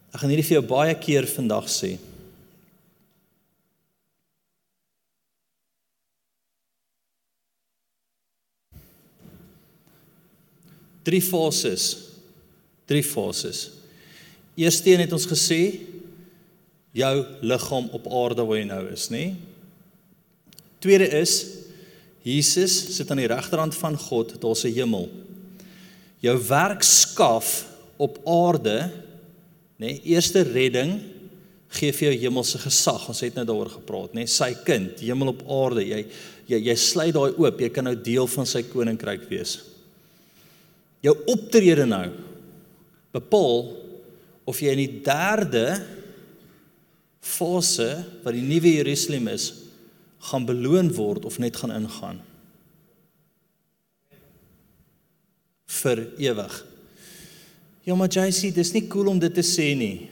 [0.09, 1.93] Ek gaan hierdie vir jou baie keer vandag sê.
[11.09, 11.85] Drie fases.
[12.89, 13.69] Drie fases.
[14.59, 15.61] Eersteen het ons gesê
[16.93, 19.23] jou liggaam op aarde waar jy nou is, nê?
[20.83, 21.33] Tweede is
[22.25, 25.09] Jesus sit aan die regterhand van God, daar's 'n hemel.
[26.19, 27.65] Jou werk skaf
[27.97, 28.91] op aarde,
[29.79, 30.01] nê?
[30.03, 31.01] Eerste redding
[31.69, 33.07] gee vir jou hemelse gesag.
[33.07, 34.27] Ons het nou daaroor gepraat, nê?
[34.27, 35.85] Sy kind, hemel op aarde.
[35.85, 36.05] Jy
[36.47, 39.59] jy jy sluit daai oop, jy kan nou deel van sy koninkryk wees.
[41.05, 42.07] Jou optrede nou
[43.15, 43.61] bepaal
[44.49, 45.79] of jy in die derde
[47.23, 47.91] fase
[48.23, 49.51] wat die nuwe Jerusalem is,
[50.29, 52.19] gaan beloon word of net gaan ingaan.
[55.79, 56.55] vir ewig.
[57.85, 60.09] Ja, maar sê dis nie cool om dit te sê nie.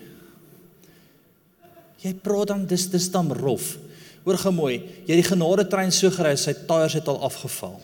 [2.01, 3.75] Jy praat dan dis dis dan rof.
[4.23, 7.77] Hoor gou mooi, jy het die genade trein so gery, sy tyres het al afgeval.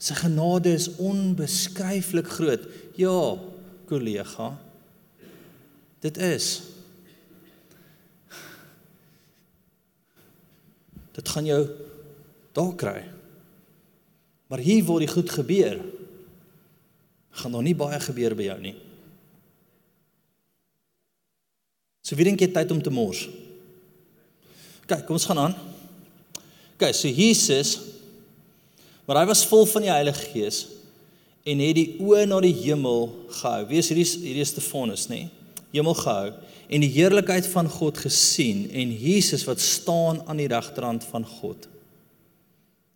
[0.00, 2.66] Sy, genade is onbeskryflik groot.
[2.96, 3.36] Ja,
[3.90, 4.54] kollega.
[6.00, 6.62] Dit is
[11.10, 11.64] Dit gaan jou
[12.56, 13.00] daar kry.
[14.48, 15.82] Maar hier waar die goed gebeur,
[17.30, 18.74] gaan nog nie baie gebeur by jou nie.
[22.00, 23.26] So wie dink jy tyd om te mors?
[24.88, 25.58] Kyk, kom ons gaan aan.
[26.80, 27.76] Kyk, so Jesus
[29.10, 30.68] maar hy was vol van die Heilige Gees
[31.42, 33.08] en het die oë na die hemel
[33.40, 33.64] gehou.
[33.66, 35.24] Wie is hierdie hierdie Stefanus, nê?
[35.74, 36.28] Hemel gehou
[36.70, 41.66] en die heerlikheid van God gesien en Jesus wat staan aan die regterhand van God.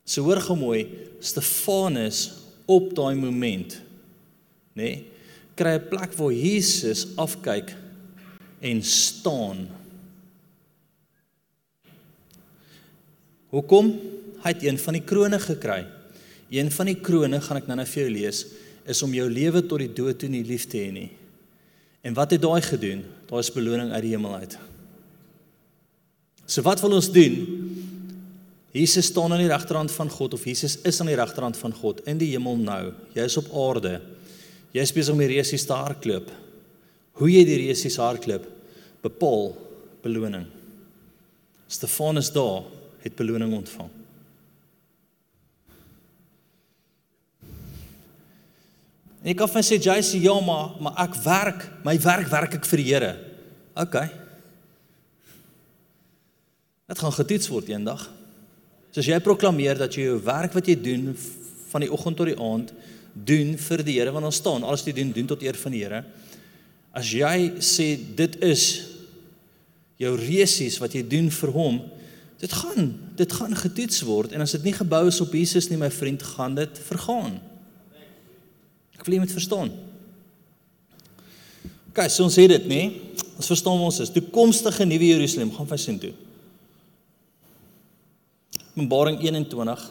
[0.06, 0.84] So hoor gou mooi,
[1.18, 2.28] Stefanus
[2.70, 3.74] op daai moment,
[4.78, 5.02] nê, nee,
[5.58, 7.74] kry 'n plek waar Jesus afkyk
[8.62, 9.66] en staan.
[13.50, 13.90] Hoekom?
[14.46, 15.93] Hy het een van die krones gekry.
[16.54, 18.44] Een van die krones gaan ek nou-nou vir jou lees,
[18.86, 21.08] is om jou lewe tot die dood toe nie lief te hê nie.
[22.04, 23.02] En wat het daai gedoen?
[23.30, 24.58] Daar is beloning uit die hemel uit.
[26.44, 27.38] So wat wil ons doen?
[28.74, 32.02] Jesus staan aan die regterhand van God of Jesus is aan die regterhand van God
[32.10, 32.82] in die hemel nou.
[33.16, 33.96] Jy is op aarde.
[34.74, 36.30] Jy is besig om die resies te hardloop.
[37.20, 38.46] Hoe jy die resies hardloop,
[39.04, 39.52] bepaal
[40.04, 40.48] beloning.
[41.70, 42.66] Stefanus daar
[43.04, 44.03] het beloning ontvang.
[49.24, 52.58] En ek kan vir sê jy sê ja maar maar ek werk, my werk werk
[52.58, 53.12] ek vir die Here.
[53.80, 53.96] OK.
[56.92, 58.02] Dit gaan getoets word eendag.
[58.92, 61.14] So as jy proklameer dat jy jou werk wat jy doen
[61.72, 62.74] van die oggend tot die aand
[63.14, 65.72] doen vir die Here want ons staan alles wat jy doen doen tot eer van
[65.72, 66.02] die Here.
[66.92, 68.66] As jy sê dit is
[70.04, 71.80] jou resies wat jy doen vir hom,
[72.44, 75.80] dit gaan dit gaan getoets word en as dit nie gebou is op Jesus nie
[75.80, 77.40] my vriend, gaan dit vergaan.
[79.04, 79.68] Ek wil jy moet verstaan.
[81.90, 82.78] OK, so ons sê dit, nê?
[83.36, 86.14] Ons verstaan ons is toekomstige nuwe Jerusalem gaan vir sin toe.
[88.72, 89.84] Openbaring 21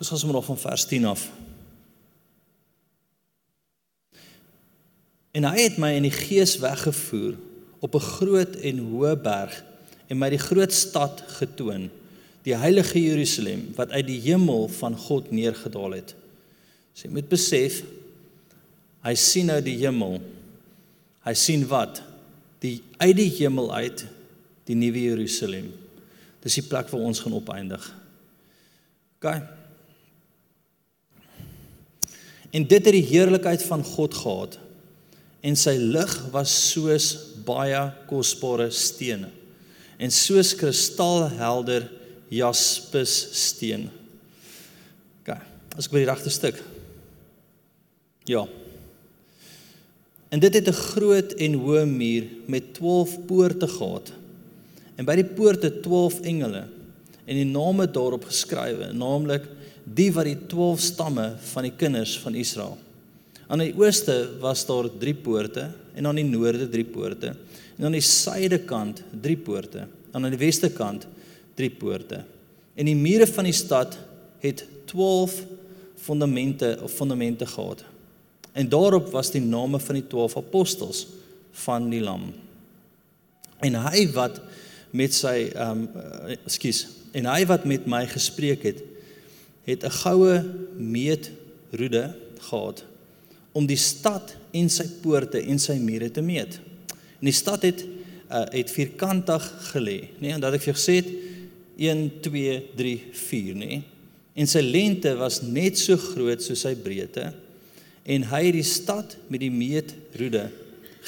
[0.00, 1.30] Ons gaan sommer af van vers 10 af.
[5.36, 7.36] En hy het my in die gees weggevoer
[7.80, 9.64] op 'n groot en hoë berg
[10.08, 11.90] en my die groot stad getoon,
[12.42, 16.14] die heilige Jerusalem wat uit die hemel van God neergedaal het.
[16.94, 17.82] So jy moet besef
[19.00, 20.20] hy sien nou die hemel.
[21.24, 22.02] Hy sien wat?
[22.60, 24.06] Die uit die hemel uit
[24.64, 25.72] die nuwe Jerusalem.
[26.42, 27.96] Dis die plek waar ons gaan opeindig.
[29.16, 29.40] OK.
[32.50, 34.59] En dit het die heerlikheid van God gehad
[35.40, 37.12] en sy lig was soos
[37.46, 39.30] baie kosbare stene
[40.00, 41.84] en soos kristalhelder
[42.32, 43.88] jaspis steen.
[45.20, 45.34] OK.
[45.76, 46.60] As ek by die regte stuk.
[48.30, 48.46] Ja.
[50.30, 54.12] En dit het 'n groot en hoë muur met 12 poorte gehad.
[54.96, 56.68] En by die poorte 12 engele
[57.26, 59.44] en die name daarop geskrywe, naamlik
[59.84, 62.78] die wat die 12 stamme van die kinders van Israel
[63.50, 65.64] Aan die ooste was daar 3 poorte
[65.98, 67.32] en aan die noorde 3 poorte
[67.76, 71.06] en aan die suidekant 3 poorte en aan die weste kant
[71.58, 72.22] 3 poorte.
[72.78, 73.96] En die mure van die stad
[74.40, 75.34] het 12
[75.98, 77.82] fondamente of fondamente gehad.
[78.52, 81.06] En daarop was die name van die 12 apostels
[81.66, 82.30] van die lam.
[83.60, 84.38] En hy wat
[84.94, 86.06] met sy ehm um,
[86.38, 86.84] ekskuus,
[87.14, 88.82] en hy wat met my gespreek het,
[89.66, 90.38] het 'n goue
[90.78, 92.84] meetroede gehad
[93.52, 96.58] om die stad en sy poorte en sy mure te meet.
[97.20, 101.00] En die stad het uh, het vierkantig gelê, nê, nee, en dat ek vir gesê
[101.00, 101.10] het
[101.80, 103.80] 1 2 3 4, nê.
[104.38, 107.30] En sy lengte was net so groot soos sy breedte
[108.10, 110.46] en hy het die stad met die meetroede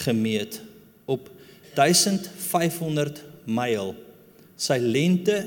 [0.05, 0.59] gemeet
[1.11, 1.31] op
[1.75, 3.95] 1500 myl.
[4.61, 5.39] Sy lengte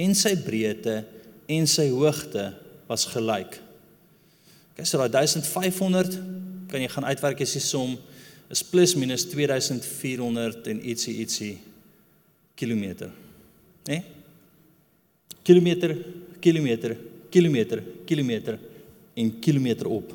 [0.00, 1.02] en sy breedte
[1.50, 2.48] en sy hoogte
[2.88, 3.58] was gelyk.
[4.74, 6.16] Kyk, so daai 1500
[6.74, 7.94] kan jy gaan uitwerk as jy som
[8.50, 11.52] is plus minus 2400 en ietsie ietsie
[12.58, 13.12] kilometer.
[13.86, 14.00] Né?
[14.00, 14.02] Nee?
[15.44, 15.92] Kilometer,
[16.40, 16.94] kilometer,
[17.30, 18.58] kilometer, kilometer
[19.14, 20.14] en kilometer op.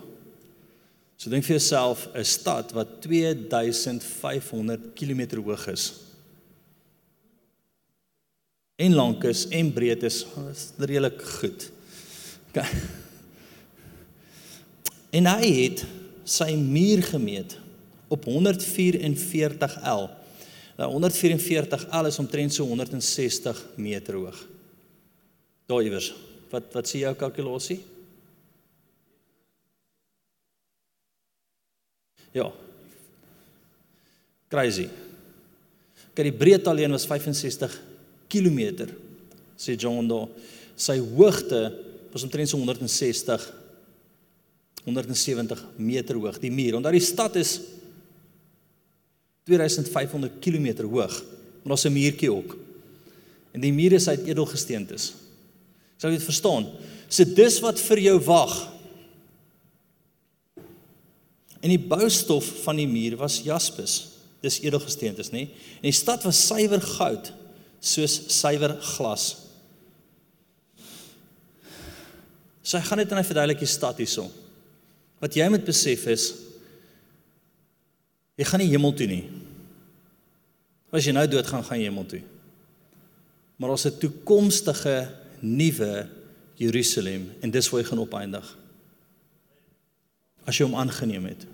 [1.20, 5.94] So dink vir jouself 'n stad wat 2500 km hoog is.
[8.76, 11.72] En lank is en breed is, is redelik goed.
[12.50, 12.68] Okay.
[15.10, 15.86] En hy het
[16.30, 17.58] sy muur gemeet
[18.10, 20.08] op 144 L.
[20.80, 24.40] Nou 144 L is omtrent so 160 meter hoog.
[25.70, 26.14] Daar iewers.
[26.50, 27.82] Wat wat sê jou kalkulasie?
[32.34, 32.48] Ja.
[34.50, 34.88] Crazy.
[36.14, 37.76] Kyk die breedte alleen was 65
[38.30, 38.90] km
[39.60, 40.30] sê John daar.
[40.80, 41.68] Sy hoogte
[42.14, 43.46] was omtrent so 160
[44.86, 46.78] 170 meter hoog die muur.
[46.80, 47.60] Onthou die stad is
[49.50, 51.24] 2500 km hoog.
[51.64, 52.58] Maar daar's 'n muurtjie ook.
[53.52, 55.14] En die muur is uit edelgesteentes.
[55.98, 56.70] Sou jy dit verstaan?
[57.10, 58.54] So dis wat vir jou wag.
[61.60, 64.08] En die boustof van die muur was jaspis.
[64.40, 65.50] Dis edelgesteentes, nê?
[65.82, 67.34] En die stad was suiwer goud,
[67.80, 69.36] soos suiwer glas.
[72.64, 74.30] So hy gaan net en hy verduidelik die stad hierson.
[75.20, 76.34] Wat jy moet besef is
[78.40, 79.26] jy gaan nie hemel toe nie.
[80.96, 82.22] As jy nou dood gaan, gaan jy hemel toe.
[83.60, 85.12] Maar ons het 'n toekomstige
[85.42, 86.08] nuwe
[86.56, 88.58] Jerusalem en dis waar jy gaan opeindig.
[90.50, 91.46] as jy hom aangeneem het.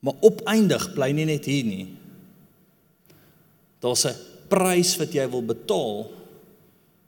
[0.00, 1.88] Maar opeindig bly nie net hier nie.
[3.84, 4.16] Daar's 'n
[4.48, 6.10] prys wat jy wil betaal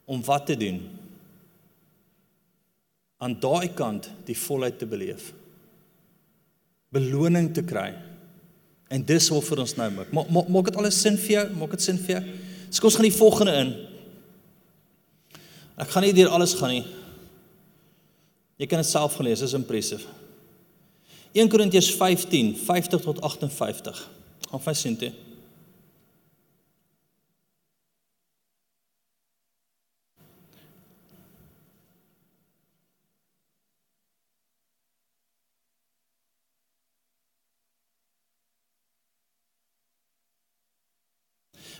[0.05, 0.79] om wat te doen?
[3.23, 5.31] Aan daai kant die volheid te beleef.
[6.93, 7.93] Beloning te kry.
[8.93, 10.11] En dis wat vir ons nou maak.
[10.13, 11.45] Maak maak dit alles sin vir jou?
[11.61, 12.23] Maak dit sin vir jou?
[12.69, 13.71] So ons gaan die volgende in.
[15.81, 16.83] Ek gaan nie deur alles gaan nie.
[18.61, 20.05] Jy kan dit self gelees, is impressive.
[21.33, 24.01] 1 Korintiërs 15, 50 tot 58.
[24.51, 25.09] Gaan vir sien toe.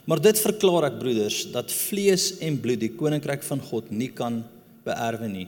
[0.03, 4.41] Maar dit verklaar ek broeders dat vlees en bloed die koninkryk van God nie kan
[4.83, 5.47] beerwe nie.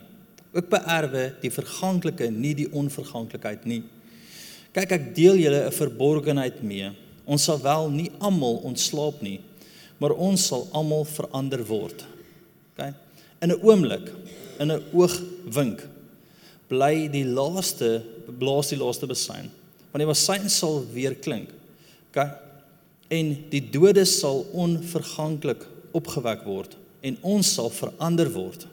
[0.56, 3.82] Ook beerwe die verganklike, nie die onverganklikheid nie.
[4.76, 6.92] Kyk, ek deel julle 'n verborgenheid mee.
[7.26, 9.42] Ons sal wel nie almal ontslaap nie,
[10.00, 12.06] maar ons sal almal verander word.
[12.72, 12.94] OK?
[13.42, 14.12] In 'n oomblik,
[14.60, 15.88] in 'n oogwink,
[16.68, 18.04] bly die laaste
[18.40, 19.52] blaas die laaste besyn.
[19.92, 21.50] Want die besyn sal weer klink.
[22.12, 22.45] OK?
[23.14, 28.66] En die doodes sal onverganklik opgewek word en ons sal verander word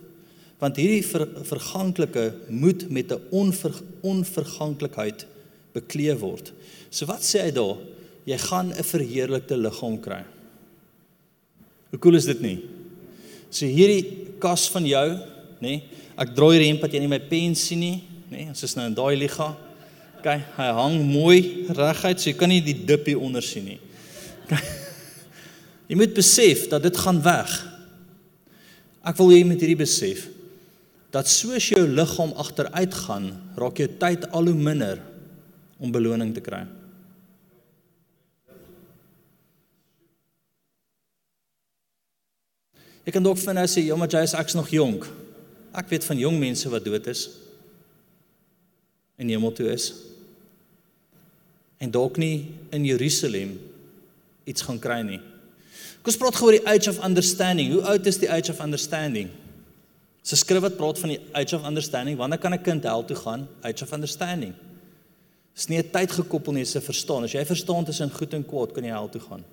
[0.63, 5.27] want hierdie ver, verganklike moet met 'n onver, onverganklikheid
[5.75, 6.53] bekleed word.
[6.91, 7.77] So wat sê hy daar?
[8.25, 10.23] Jy gaan 'n verheerlikte liggaam kry.
[11.91, 12.59] Hoe cool is dit nie?
[13.51, 15.09] So hierdie kas van jou,
[15.61, 15.61] nê?
[15.61, 15.83] Nee,
[16.17, 18.39] ek draai hierdie hemp wat jy nie my pen sien nie, nê?
[18.39, 19.57] Nee, ons is nou in daai liga.
[20.19, 20.27] OK,
[20.57, 23.79] hy hang mooi reguit, so jy kan nie die dip hier onder sien nie.
[25.91, 27.53] Jy moet besef dat dit gaan weg.
[29.03, 30.29] Ek wil hê jy moet hierdie besef
[31.13, 33.27] dat soos jou liggaam agteruit gaan,
[33.61, 35.03] raak jou tyd al hoe minder
[35.83, 36.63] om beloning te kry.
[43.03, 45.05] Ek kan dalk vir nou sê, "Ja, maar jy is ek's nog jonk."
[45.75, 47.29] Ek weet van jong mense wat dood is
[49.19, 49.93] en hemel toe is.
[51.79, 53.59] En dalk nie in Jerusalem
[54.45, 55.21] iets gaan kry nie.
[56.03, 57.73] Kom ons praat gou oor die age of understanding.
[57.73, 59.29] Hoe oud is die age of understanding?
[60.23, 62.19] Se skrif wat praat van die age of understanding.
[62.19, 63.49] Wanneer kan 'n kind hel toe gaan?
[63.63, 64.55] Age of understanding.
[65.55, 67.25] Dis nie 'n tyd gekoppel nie, dis 'n verstaan.
[67.25, 69.45] As jy verstaan tussen goed en kwaad, kan jy hel toe gaan.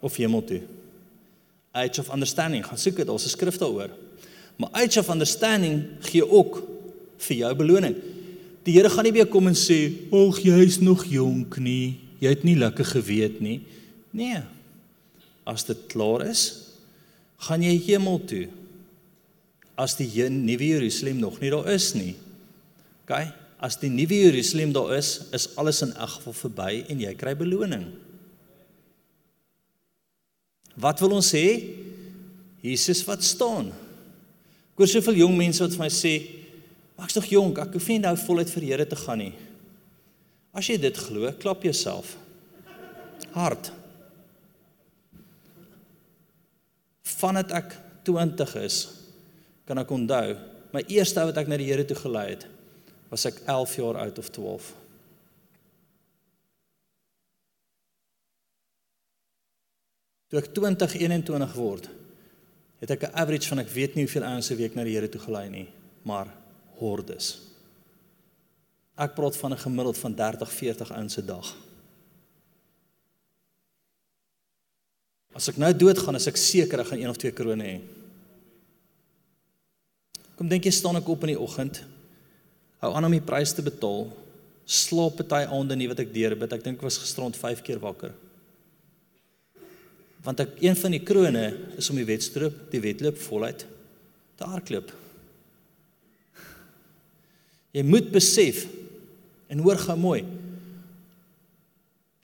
[0.00, 0.62] Of hemel toe.
[1.72, 2.64] Age of understanding.
[2.66, 3.90] Gaan soek dit, daar's 'n skrif daaroor.
[4.56, 6.62] Maar age of understanding gee ook
[7.16, 7.96] vir jou beloning.
[8.62, 12.44] Die Here gaan nie weer kom en sê, "Ag, jy's nog jonk nie." Jy het
[12.46, 13.58] nie lekker geweet nie.
[14.16, 14.40] Nee.
[15.48, 16.44] As dit klaar is,
[17.44, 18.46] gaan jy hemel toe.
[19.76, 22.14] As die nuwe Jerusalem nog nie daar is nie.
[23.04, 23.12] OK?
[23.64, 27.34] As die nuwe Jerusalem daar is, is alles in elk geval verby en jy kry
[27.36, 27.88] beloning.
[30.80, 31.44] Wat wil ons sê?
[32.64, 33.68] Jesus wat staan.
[34.74, 36.14] Ek hoor soveel jong mense wat vir my sê,
[36.96, 39.34] "Maar ek's nog jonk, ek hoef nie nou voluit vir Here te gaan nie."
[40.54, 42.14] As jy dit glo, klap jouself.
[43.34, 43.72] Hard.
[47.18, 47.74] Vandat ek
[48.06, 48.78] 20 is,
[49.66, 50.36] kan ek onthou,
[50.74, 52.46] my eerste ou wat ek na die Here toe gelei het,
[53.10, 54.70] was ek 11 jaar oud of 12.
[60.30, 61.88] Toe ek 20, 21 word,
[62.82, 65.08] het ek 'n average van ek weet nie hoeveel ouens se week na die Here
[65.08, 65.68] toe gelei nie,
[66.02, 66.28] maar
[66.78, 67.53] hordes.
[68.94, 71.56] Ek praat van 'n gemiddeld van 30, 40 ouens se dag.
[75.34, 77.80] As ek nou doodgaan, is ek seker ek gaan een of twee krones hê.
[80.38, 81.82] Kom dink jy staan ek op in die oggend,
[82.78, 84.12] hou aan om die prys te betaal,
[84.64, 86.52] slaap party aande nie wat ek deurbid.
[86.52, 88.14] Ek dink ek was gisterond 5 keer wakker.
[90.24, 93.66] Want ek een van die krones is om die wedstrip, die wedloop voluit
[94.38, 94.92] te hardloop.
[97.74, 98.64] Jy moet besef
[99.54, 100.24] En hoor gou mooi.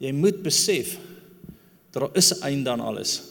[0.03, 0.97] Jy moet besef
[1.95, 3.23] dat daar is 'n einde aan alles.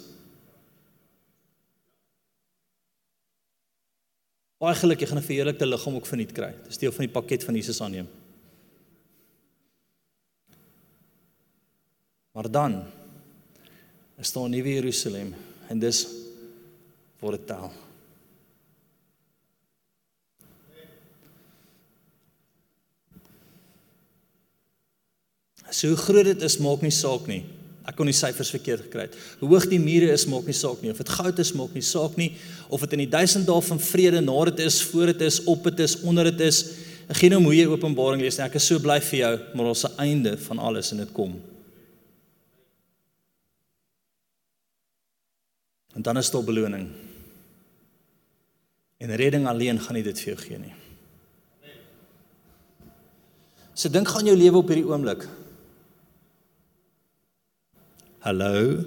[4.59, 6.53] Baie geluk jy gaan 'n verheerlikte liggaam ook verniet kry.
[6.67, 8.07] Dis deel van die pakket van Jesus aanneem.
[12.31, 12.83] Maar dan
[14.17, 15.35] is daar 'n nuwe Jerusalem
[15.67, 16.07] en dis
[17.19, 17.71] word dit tel.
[25.71, 27.43] So hoe groot dit is maak nie saak nie.
[27.89, 29.15] Ek kon die syfers verkeerd gekry het.
[29.39, 30.91] Hoe hoog die mure is maak nie saak nie.
[30.93, 32.33] Of dit goud is maak nie saak nie.
[32.69, 35.65] Of dit in die duisend dae van vrede na dit is, voor dit is, op
[35.71, 36.63] dit is, onder dit is,
[37.09, 38.37] Ek gee nou jy Openbaring lees.
[38.37, 41.33] Ek is so bly vir jou, maar ons se einde van alles en dit kom.
[45.97, 46.85] En dan is daar beloning.
[49.01, 50.75] En redding alleen gaan nie dit vir jou gee nie.
[53.73, 55.25] So dink gaan jou lewe op hierdie oomblik.
[58.19, 58.83] Hallo.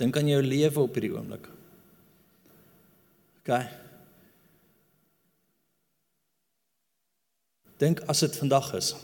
[0.00, 1.44] Dink aan jou lewe op hierdie oomblik.
[3.42, 3.52] OK.
[7.80, 8.94] Dink as dit vandag is.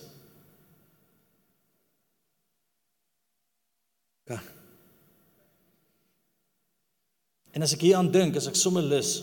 [4.25, 4.41] OK.
[7.57, 9.19] En as ek hier aan dink, as ek sommer lus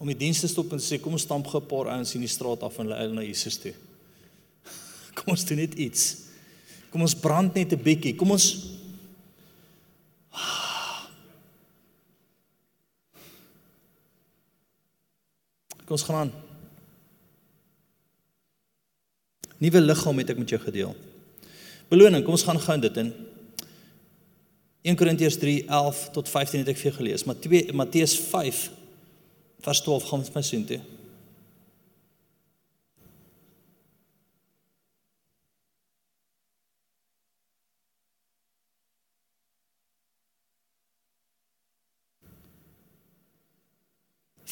[0.00, 2.28] om die dienste stop en sê kom ons stamp gou 'n paar ouens in die
[2.28, 3.72] straat af en hulle na Jesus toe.
[5.16, 6.26] Kom ons doen net iets.
[6.90, 8.16] Kom ons brand net 'n bietjie.
[8.16, 8.73] Kom ons
[15.94, 16.32] Kom ons gaan aan.
[19.62, 20.94] Nuwe liggaam het ek met jou gedeel.
[21.86, 23.12] Beloning, kom ons gaan gou dit in.
[24.90, 28.58] 1 Korintiërs 3:11 tot 15 het ek vir jou gelees, maar 2 Matteus 5
[29.62, 30.80] vers 12 gaan ons my sien toe.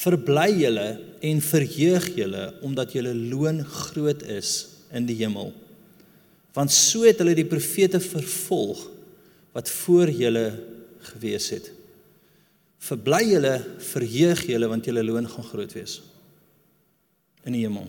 [0.03, 0.87] Verbly julle
[1.23, 4.55] en verheug julle omdat julle loon groot is
[4.91, 5.53] in die hemel.
[6.57, 8.83] Want so het hulle die profete vervolg
[9.55, 10.47] wat voor julle
[11.13, 11.71] gewees het.
[12.83, 13.55] Verbly julle,
[13.93, 16.01] verheug julle want julle loon gaan groot wees
[17.43, 17.89] in die hemel.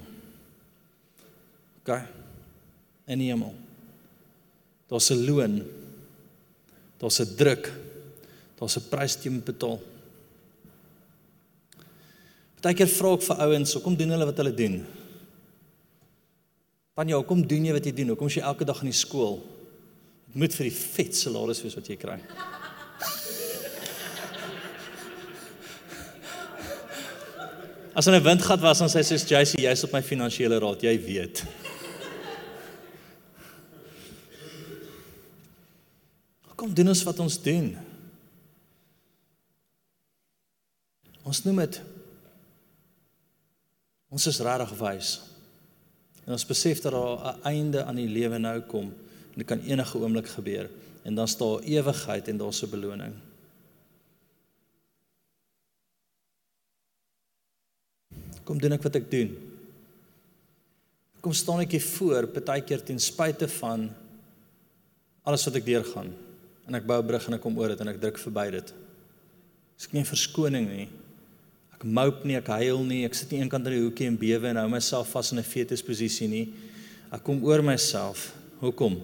[1.84, 1.98] OK.
[3.10, 3.54] In die hemel.
[4.90, 5.62] Daar's 'n loon.
[6.98, 7.72] Daar's 'n druk.
[8.60, 9.82] Daar's 'n prys teen betaal.
[12.64, 14.78] Partykeer vra ek vir ouens, hoekom doen hulle wat hulle doen?
[16.96, 18.14] Van jou, hoekom doen jy wat jy doen?
[18.14, 19.44] Hoekom is jy elke dag in die skool?
[20.32, 22.16] Dit moet vir die vet salaris wees wat jy kry.
[28.00, 31.44] As 'n windgat was ons sê soos JC, jy's op my finansiële raad, jy weet.
[36.56, 37.76] Kom doen ons wat ons doen.
[41.28, 41.93] Ons noem dit
[44.14, 45.14] Ons is regtig wys.
[46.24, 48.94] En ons besef dat daar 'n einde aan die lewe nou kom
[49.32, 50.70] en dit kan enige oomblik gebeur
[51.04, 53.14] en dan staan ewigheid en daar's 'n beloning.
[58.44, 59.38] Kom doen ek wat ek doen.
[61.22, 63.90] Kom staan ek hier voor, partykeer ten spyte van
[65.24, 66.14] alles wat ek deurgaan
[66.68, 68.74] en ek bou 'n brug en ek kom oor dit en ek druk verby dit.
[69.78, 70.90] Dis geen verskoning nie
[71.84, 74.62] mope nie, ek huil nie, ek sit nie eenkant in die hoekie en bewe en
[74.62, 76.54] hou myself vas in 'n fetusposisie nie.
[77.12, 78.34] Ek kom oor myself.
[78.60, 79.00] Hoekom?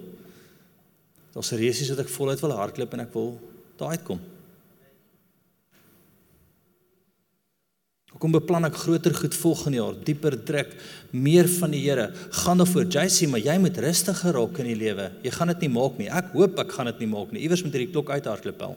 [1.34, 3.40] Daar's 'n resies wat ek voluit wil hardloop en ek wil
[3.78, 4.20] daar uitkom.
[8.20, 10.74] Hoekom beplan ek groter goed volgende jaar, dieper druk,
[11.12, 12.10] meer van die Here?
[12.42, 12.84] Gaan daarvoor.
[12.92, 15.12] JC, maar jy moet rustiger raak in die lewe.
[15.24, 16.10] Jy gaan dit nie maak nie.
[16.10, 17.44] Ek hoop ek gaan dit nie maak nie.
[17.46, 18.76] Iewers moet hierdie klok uithardloop al.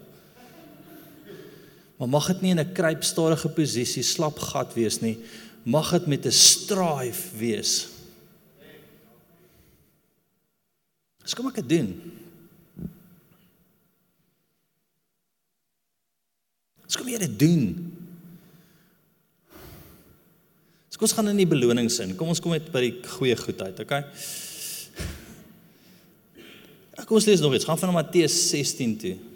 [2.03, 5.19] Maar mag dit nie in 'n kruipstadige posisie slap gat wees nie.
[5.63, 7.89] Mag dit met 'n strive wees.
[11.23, 12.03] Dis kom ek dit doen.
[16.87, 17.95] Dis kom jy dit doen.
[20.89, 22.17] Dis kom ons gaan in die belonings in.
[22.17, 24.05] Kom ons kom net by die goeie goed uit, okay?
[27.07, 27.65] Kom ons lees nog iets.
[27.65, 29.32] Gaan van Matteus 16 toe.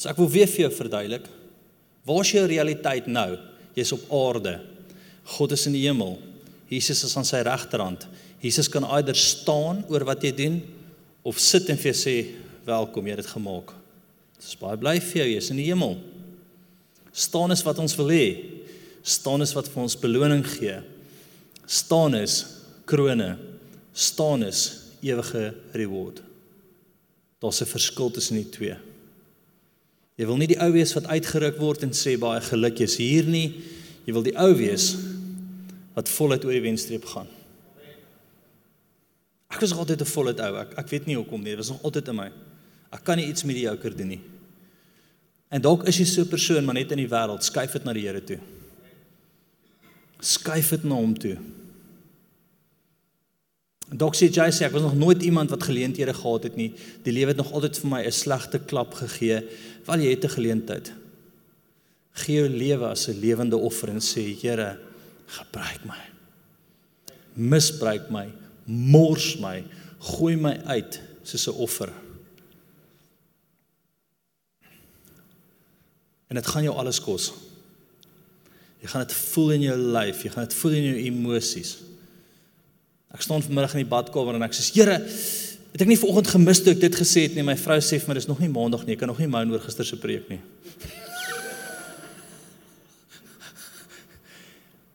[0.00, 1.26] So ek wil weer vir jou verduidelik.
[2.08, 3.34] Waar is jou realiteit nou?
[3.76, 4.54] Jy's op aarde.
[5.36, 6.16] God is in die hemel.
[6.72, 8.06] Jesus is aan sy regterhand.
[8.40, 10.56] Jesus kan eider staan oor wat jy doen
[11.28, 12.14] of sit en vir jou sê
[12.64, 13.74] welkom, jy het dit gemaak.
[14.40, 15.98] Dis baie bly vir jou, jy's in die hemel.
[17.12, 18.26] Staan is wat ons wil hê.
[19.04, 20.78] Staan is wat vir ons beloning gee.
[21.68, 22.40] Staan is
[22.88, 23.34] krone.
[23.92, 24.62] Staan is
[25.04, 26.22] ewige reward.
[27.42, 28.76] Daar's 'n verskil tussen die twee.
[30.20, 33.24] Jy wil nie die ou wees wat uitgeruk word en sê baie geluk jy's hier
[33.24, 33.62] nie.
[34.04, 34.90] Jy wil die ou wees
[35.94, 37.30] wat voluit oor die wenstreep gaan.
[39.50, 40.56] Ek was altyd 'n voluit ou.
[40.60, 41.56] Ek ek weet nie hoekom nie.
[41.56, 42.30] Dit was nog altyd in my.
[42.92, 44.20] Ek kan nie iets met die jouker doen nie.
[45.50, 47.92] En dalk is jy so 'n persoon maar net in die wêreld, skuif dit na
[47.92, 48.38] die Here toe.
[50.20, 51.38] Skuif dit na hom toe.
[53.90, 56.72] Dok sê jy sê ek was nog nooit iemand wat geleenthede gehad het nie.
[57.02, 59.42] Die lewe het nog altyd vir my 'n slegte klap gegee.
[59.90, 60.92] Val jy het 'n geleentheid.
[62.22, 64.78] Gee jou lewe as 'n lewende offer en sê Here,
[65.26, 66.02] gebruik my.
[67.34, 68.32] Misbruik my,
[68.64, 69.64] mors my,
[69.98, 71.92] gooi my uit soos 'n offer.
[76.28, 77.32] En dit gaan jou alles kos.
[78.80, 81.78] Jy gaan dit voel in jou lyf, jy gaan dit voel in jou emosies.
[83.10, 84.98] Ek staan vanmiddag in die badkamer en ek sê: "Here,
[85.72, 87.44] het ek nie vanoggend gemis toe ek dit gesê het nie.
[87.46, 88.96] My vrou sê vir my dis nog nie maandag nie.
[88.96, 90.40] Ek kan nog nie moun oor gister se preek nie."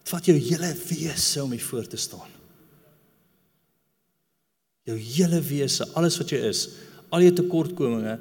[0.06, 2.30] Dit vat jou hele wese om hier voor te staan.
[4.86, 6.68] Jou hele wese, alles wat jy is,
[7.10, 8.20] al jou tekortkominge,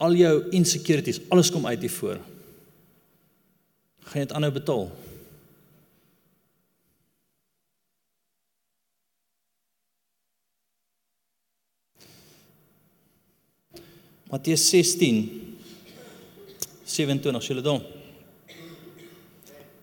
[0.00, 2.22] al jou insecurities, alles kom uit hier voor.
[4.06, 4.88] Gaan jy dit aanhou betaal?
[14.30, 15.46] Matteus 16
[16.86, 17.82] 27 as jy dit doen.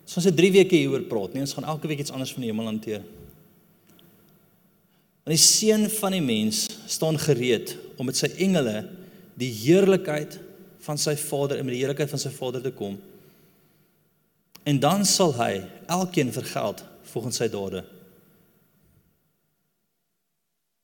[0.07, 2.45] So ons het 3 weke hieroor praat, nee, ons gaan elke week iets anders van
[2.45, 3.03] die hemel hanteer.
[5.23, 8.83] Want die seun van die mens staan gereed om met sy engele
[9.39, 10.37] die heerlikheid
[10.83, 12.97] van sy Vader en met die heerlikheid van sy Vader te kom.
[14.67, 16.83] En dan sal hy elkeen vergeld
[17.13, 17.83] volgens sy dade.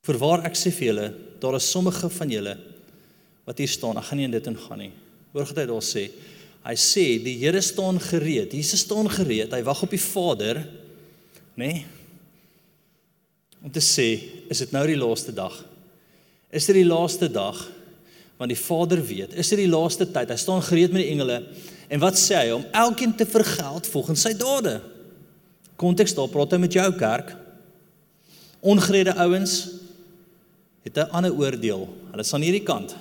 [0.08, 1.08] Voorwaar ek sê vir julle,
[1.44, 2.56] daar is sommige van julle
[3.50, 3.98] wat hier staan.
[3.98, 4.92] Ek gaan nie in dit ingaan nie.
[5.34, 6.06] Hoor wat hy daar sê.
[6.62, 8.54] Hy sê die Here staan gereed.
[8.54, 9.50] Jesus staan gereed.
[9.56, 10.62] Hy wag op die Vader,
[11.58, 11.72] nê?
[11.72, 11.88] Nee,
[13.60, 14.06] om te sê,
[14.48, 15.56] is dit nou die laaste dag?
[16.56, 17.58] Is dit die laaste dag?
[18.40, 20.32] Want die Vader weet, is dit die laaste tyd?
[20.32, 21.42] Hy staan gereed met die engele.
[21.92, 22.54] En wat sê hy?
[22.56, 24.78] Om elkeen te vergeld volgens sy dade.
[25.80, 27.34] Konteks daar praat hy met jou kerk.
[28.64, 29.58] Ongeredde ouens
[30.88, 31.88] het 'n ander oordeel.
[32.12, 32.96] Hulle staan hierdie kant.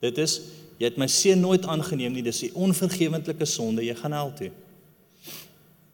[0.00, 0.40] Dit is
[0.78, 2.22] jy het my seun nooit aangeneem nie.
[2.22, 3.84] Dis 'n onvergewentlike sonde.
[3.84, 4.50] Jy gaan hel toe.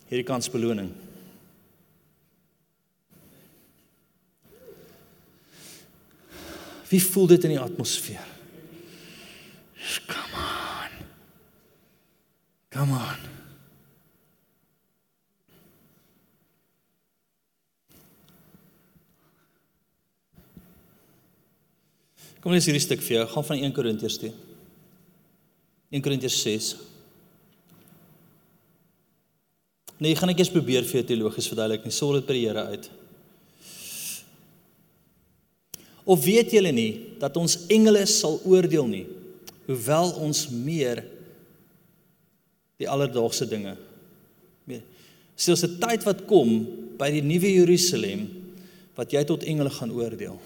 [0.09, 0.91] Hierdie kans beloning.
[6.89, 8.27] Wie voel dit in die atmosfeer?
[10.07, 11.07] Come on.
[12.69, 13.40] Come on.
[22.41, 23.27] Kom lees hierdie stuk vir jou.
[23.35, 24.31] Gaan van 1 Korintiërs toe.
[25.93, 26.71] 1 Korintiërs 6.
[30.01, 31.85] Nee, gaan ek eers probeer vir jou teologies verduidelik.
[31.85, 32.89] Nie sou dit by die Here uit.
[36.11, 39.05] Of weet julle nie dat ons engele sal oordeel nie,
[39.69, 41.05] hoewel ons meer
[42.81, 43.77] die alledaagse dinge.
[45.37, 46.65] Sels 'n tyd wat kom
[46.97, 48.29] by die nuwe Jerusalem
[48.97, 50.41] wat jy tot engele gaan oordeel.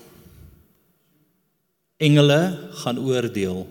[2.03, 3.65] Engele gaan oordeel.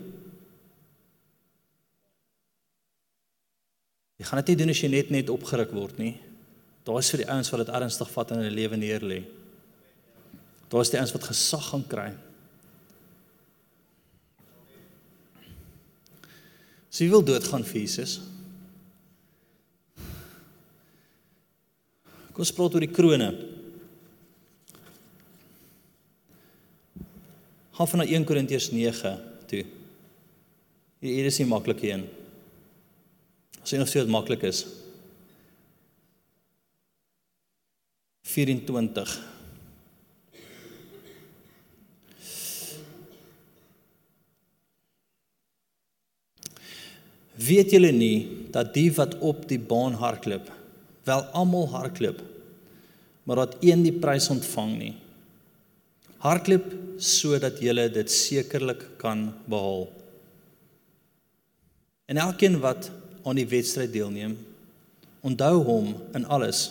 [4.16, 6.14] Jy gaan dit nie doen as jy net net opgeruk word nie.
[6.84, 9.22] Daar is vir die ouens wat dit ernstig vat en hulle lewe neer lê.
[10.72, 12.10] Daar is die ouens wat gesag gaan kry.
[16.94, 18.20] Sy wil doodgaan vir Jesus.
[22.34, 23.32] Kom ons praat oor die krone.
[27.74, 29.14] Gaan van na 1 Korintiërs 9
[29.50, 29.64] toe.
[31.02, 32.06] Hier is nie maklik een.
[33.62, 34.62] As jy nog sê dit maklik is.
[38.34, 39.14] 24
[47.44, 50.46] Weet julle nie dat die wat op die baan hardloop,
[51.04, 52.20] wel almal hardloop,
[53.26, 54.92] maar dat een die prys ontvang nie?
[56.24, 56.70] Hardloop
[57.04, 59.88] sodat jy dit sekerlik kan behaal.
[62.08, 62.90] En elkeen wat
[63.24, 64.38] aan die wedstryd deelneem,
[65.24, 66.70] onthou hom in alles.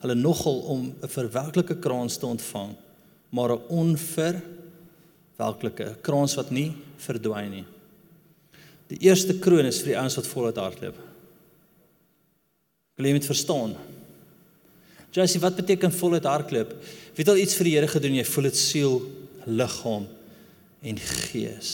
[0.00, 2.74] Hulle nogal om 'n verwelklike kraans te ontvang,
[3.30, 7.64] maar 'n onverwelklike kraans wat nie verdwyn nie.
[8.88, 10.96] Die eerste kroon is vir die ouens wat voluit hardloop.
[12.96, 13.76] Wil jy dit verstaan?
[15.10, 16.74] Jessie, wat beteken voluit hardloop?
[17.16, 18.18] Wie het al iets vir die Here gedoen?
[18.18, 18.98] Jy voel dit siel,
[19.48, 20.04] liggaam
[20.84, 21.70] en gees.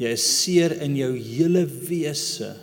[0.00, 2.54] Jy is seer in jou hele wese.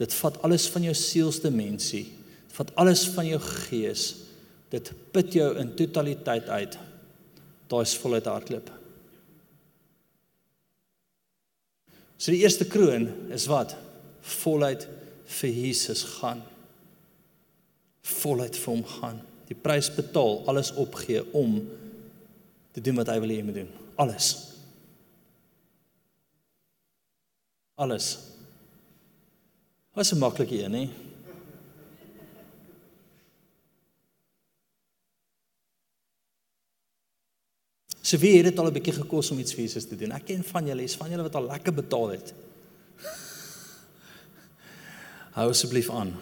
[0.00, 2.06] Dit vat alles van jou sielsdimensie.
[2.48, 4.08] Dit vat alles van jou gees.
[4.72, 6.80] Dit put jou in totaliteit uit.
[7.68, 8.72] Daai is voluit hardloop.
[12.16, 13.76] So die eerste kroon is wat?
[14.40, 14.88] Voluit
[15.38, 16.40] vir Jesus gaan.
[18.08, 21.58] Voluit vir hom gaan die prys betaal, alles opgee om
[22.76, 23.70] te doen wat hy wil hê jy moet doen.
[23.98, 24.26] Alles.
[27.78, 28.08] Alles.
[29.94, 30.88] Was 'n maklike een, hè?
[38.02, 40.12] So wie het dit al 'n bietjie gekos om iets vir Jesus te doen?
[40.12, 42.34] Ek ken van julle, is van julle wat al lekker betaal het.
[45.32, 46.14] Hou asseblief aan.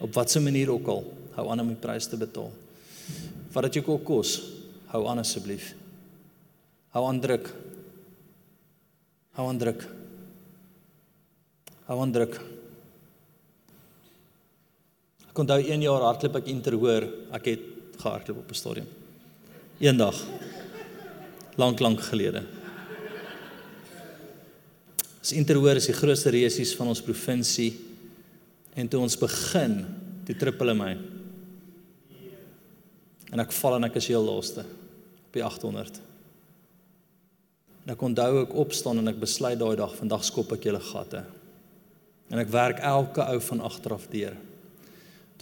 [0.00, 2.50] Op watter manier ook al hou aan om die prys te betaal.
[3.52, 4.38] Wat dit jou kos,
[4.92, 5.72] hou aan asseblief.
[6.92, 7.48] Hou aan druk.
[9.36, 9.84] Hou aan druk.
[11.88, 12.36] Hou aan druk.
[15.32, 17.62] Ek onthou een jaar hardloop ek interhoor, ek het
[18.02, 18.88] gehardloop op 'n stadion.
[19.80, 20.18] Eendag.
[21.56, 22.44] Lank lank gelede.
[25.22, 27.78] As interhoor is die grootste resies van ons provinsie
[28.74, 29.86] en toe ons begin,
[30.26, 30.96] toe trippel hy my.
[33.32, 36.00] En ek val en ek is heel laaste op die 800.
[37.82, 41.24] En ek onthou ek opstaan en ek besluit daai dag vandag skop ek julle gatte.
[42.30, 44.36] En ek werk elke ou van agteraf deur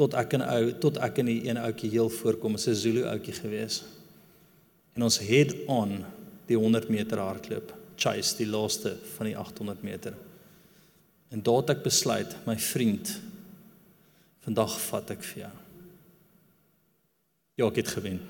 [0.01, 3.35] tot ek en ou tot ek in die een ouetjie heel voorkom, 'n Zulu ouetjie
[3.37, 3.83] gewees.
[4.97, 6.05] En ons head on
[6.47, 10.15] die 100 meter hardloop, chase die laaste van die 800 meter.
[11.31, 13.21] En daar het ek besluit, my vriend,
[14.41, 15.53] vandag vat ek vir jou.
[17.61, 18.23] Ja, ek het gewen.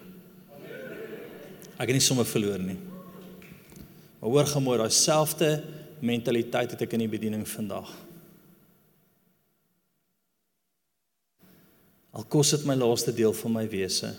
[1.79, 2.79] Ek het nie sommer verloor nie.
[4.19, 5.51] Maar hoor gemoed, daai selfde
[6.03, 7.93] mentaliteit het ek in die bediening vandag.
[12.11, 14.11] Al kos dit my laaste deel van my wese.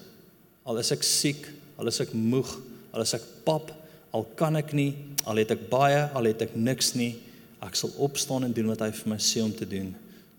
[0.64, 1.44] Al is ek siek,
[1.76, 2.54] al is ek moeg,
[2.96, 3.74] al is ek pap,
[4.16, 4.94] al kan ek nie,
[5.28, 7.18] al het ek baie, al het ek niks nie,
[7.62, 9.92] ek sal opstaan en doen wat hy vir my sê om te doen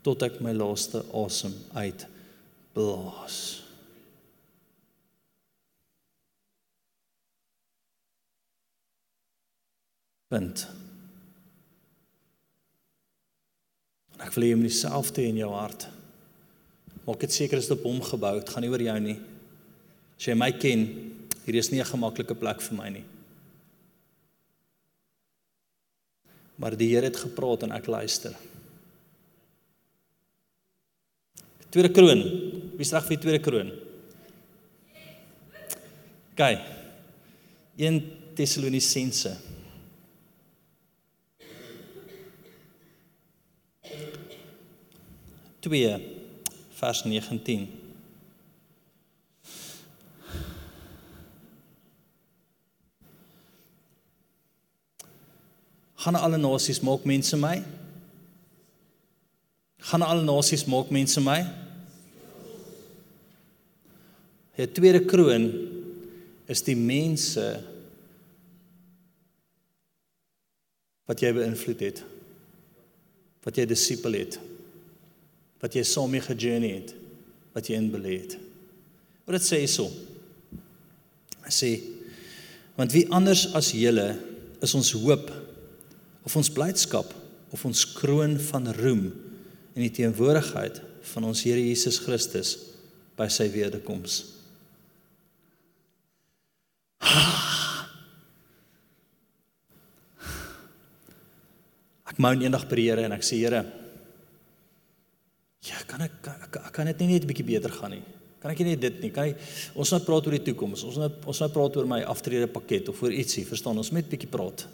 [0.03, 2.09] tot ek my laaste asem uit
[2.75, 3.62] blaas.
[10.33, 10.66] Punt.
[14.16, 15.91] En ek wil hê jy moet dieselfde in jou hart
[17.03, 18.37] Maak dit seker is dit op hom gebou.
[18.39, 19.16] Dit gaan nie oor jou nie.
[20.18, 20.85] As jy my ken,
[21.43, 23.05] hier is nie 'n gemaklike plek vir my nie.
[26.59, 28.37] Maar die Here het gepraat en ek luister.
[31.70, 32.22] Tweede kroon.
[32.76, 33.72] Wie sê reg vir die tweede kroon?
[36.37, 36.61] Gaan.
[37.76, 38.03] 1
[38.37, 39.37] Tessalonisense.
[45.63, 45.95] Twee
[46.75, 47.69] vers 19.
[55.95, 57.63] Gaan alle nasies maak mense my?
[59.87, 61.39] Gaan alle nasies maak mense my?
[64.59, 65.47] Die tweede kroon
[66.51, 67.53] is die mense
[71.07, 72.09] wat jy beïnvloed het.
[73.47, 74.43] Wat jy disipel het
[75.63, 76.93] wat jy saam mee gejourney het,
[77.55, 78.37] wat jy inbelê het.
[79.23, 79.87] Wat dit sê hierso.
[81.47, 81.73] Hy sê
[82.73, 84.15] want wie anders as julle
[84.65, 85.29] is ons hoop
[86.25, 87.11] of ons blydskap
[87.53, 89.11] of ons kroon van roem
[89.77, 90.81] in die teenwoordigheid
[91.13, 92.55] van ons Here Jesus Christus
[93.19, 94.23] by sy wederkoms.
[102.13, 103.63] Ek moan eendag by die Here en ek sê Here
[105.63, 108.03] Ja, kan ek kan, kan dit nie net 'n bietjie beter gaan nie?
[108.43, 109.11] Kan ek nie dit nie?
[109.11, 109.39] Kan ek
[109.79, 110.83] ons nou praat oor die toekoms?
[110.83, 113.79] Ons nou ons nou praat oor my aftrede pakket of oor ietsie, verstaan?
[113.79, 114.67] Ons moet bietjie praat.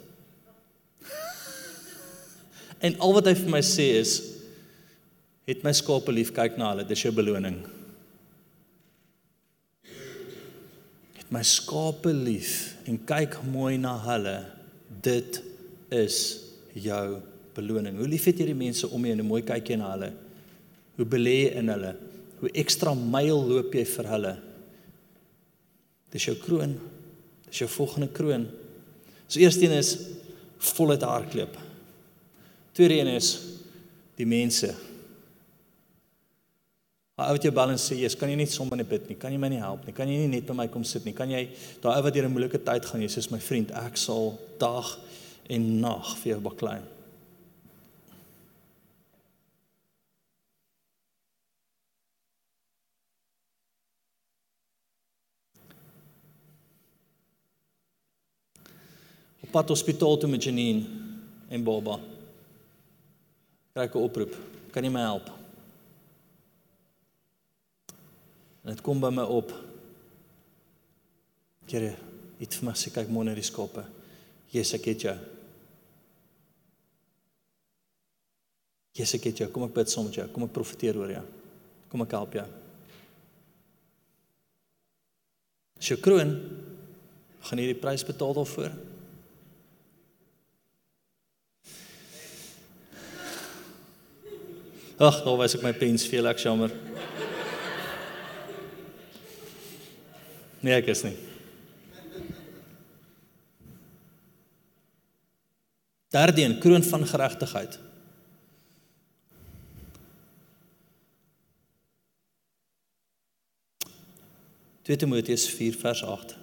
[2.85, 4.13] en al wat hy vir my sê is
[5.45, 7.59] het my skape lief, kyk na hulle, dis jou beloning.
[11.19, 14.39] Het my skape lief en kyk mooi na hulle.
[14.89, 15.43] Dit
[15.93, 16.17] is
[16.73, 17.21] jou
[17.53, 17.97] beloning.
[17.97, 20.11] Hoe lief het jy die mense om jou en hoe mooi kyk jy na hulle?
[20.99, 21.93] Hoe belê jy in hulle?
[22.41, 24.33] Hoe ekstra myl loop jy vir hulle?
[26.11, 26.73] Dis jou kroon.
[27.47, 28.49] Dis jou volgende kroon.
[29.29, 29.93] So eerste een is
[30.73, 31.55] voluit hardloop.
[32.75, 33.31] Tweede een is
[34.19, 34.73] die mense.
[37.19, 39.15] Hy ou jou balans sê, "Jesus, kan jy net sommer net bid nie?
[39.15, 39.93] Kan jy my nie help nie?
[39.93, 41.13] Kan jy nie net by my kom sit nie?
[41.13, 41.49] Kan jy
[41.81, 44.99] daai ou wat deur 'n moeilike tyd gaan, Jesus, my vriend, ek sal dag
[45.49, 46.98] en nag vir jou baklei."
[59.51, 60.85] Pad hospitaal toe met Janine
[61.49, 61.99] en Baba.
[63.73, 64.35] Kry 'n oproep.
[64.71, 65.29] Kan jy my help?
[68.63, 69.53] En dit kom by my op.
[71.65, 71.95] Here,
[72.39, 73.85] iets vir my sê kyk môre na die skape.
[74.49, 75.17] Jesus, ek het jou.
[78.91, 79.49] Jesus, ek het jou.
[79.49, 80.27] Kom ek bid saam met jou.
[80.27, 81.25] Kom ek profeteer oor jou.
[81.89, 82.45] Kom ek help jou.
[85.79, 86.33] Dis jou kroon.
[87.41, 88.88] Gaan jy die prys betaal daarvoor?
[94.99, 96.73] Ag, nou wys ek my pens veel ek jammer.
[100.59, 101.15] Nee, ek is nie.
[106.11, 107.79] Derdeen, kroon van geregtigheid.
[114.89, 116.38] 2 Timoteus 4 vers 8.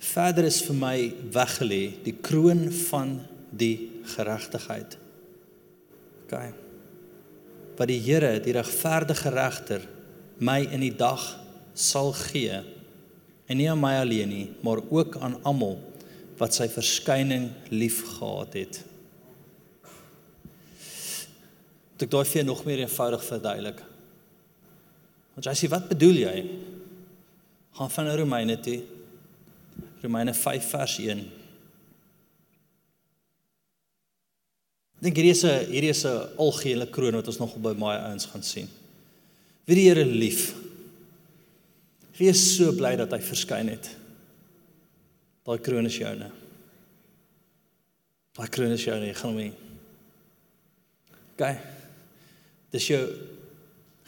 [0.00, 0.96] Vader is vir my
[1.34, 3.18] weggelê die kroon van
[3.52, 4.96] die geregtigheid.
[6.24, 6.34] OK.
[7.76, 9.84] Wat die Here, die regverdige regter,
[10.40, 11.20] my in die dag
[11.76, 12.62] sal gee
[13.50, 15.76] en nie aan my alleen nie, maar ook aan almal
[16.40, 18.78] wat sy verskyning liefgehad het.
[22.00, 23.82] Dit ek daai vir nog meer eenvoudig verduidelik.
[25.34, 26.36] Want jy sê wat bedoel jy?
[27.76, 28.78] Gaan van Romeine toe.
[30.02, 31.24] Romeine 5 vers 1.
[35.00, 38.26] Dink hierdie is 'n hierdie is 'n algehele kroon wat ons nog by baie ouens
[38.26, 38.68] gaan sien.
[39.64, 40.54] Wie die Here lief.
[42.18, 43.96] Wees so bly dat hy verskyn het.
[45.44, 46.30] Daai kroon is joune.
[48.36, 49.52] Daai kroon is joune, gaan hom hê.
[51.32, 51.56] OK.
[52.70, 53.00] Dis jou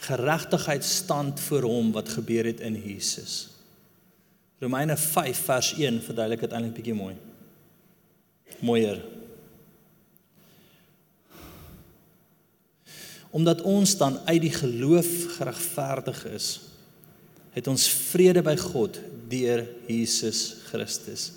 [0.03, 3.52] geregtigheid stand voor hom wat gebeur het in Jesus.
[4.59, 7.15] Romeine 5 vers 1 verduidelik dit eintlik bietjie mooi.
[8.59, 9.01] Mooier.
[13.33, 16.51] Omdat ons dan uit die geloof geregverdig is
[17.53, 18.97] het ons vrede by God
[19.29, 21.29] deur Jesus Christus.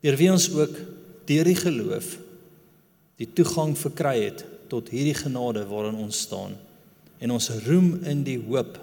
[0.00, 0.76] Deur wie ons ook
[1.28, 2.16] deur die geloof
[3.20, 6.54] die toegang verkry het tot hierdie genade waarin ons staan
[7.20, 8.78] en ons roem in die hoop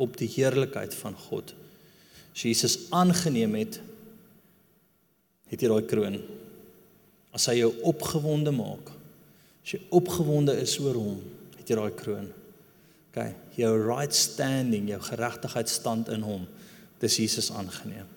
[0.00, 1.50] op die heerlikheid van God.
[2.40, 3.74] As Jesus aangeneem het
[5.50, 6.14] het jy daai kroon.
[7.36, 8.94] As hy jou opgewonde maak,
[9.60, 11.18] as jy opgewonde is oor hom,
[11.58, 12.30] het jy daai kroon.
[13.10, 13.26] OK,
[13.60, 16.48] jou right standing, jou geregtigheidstand in hom.
[17.02, 18.08] Dis Jesus aangeneem.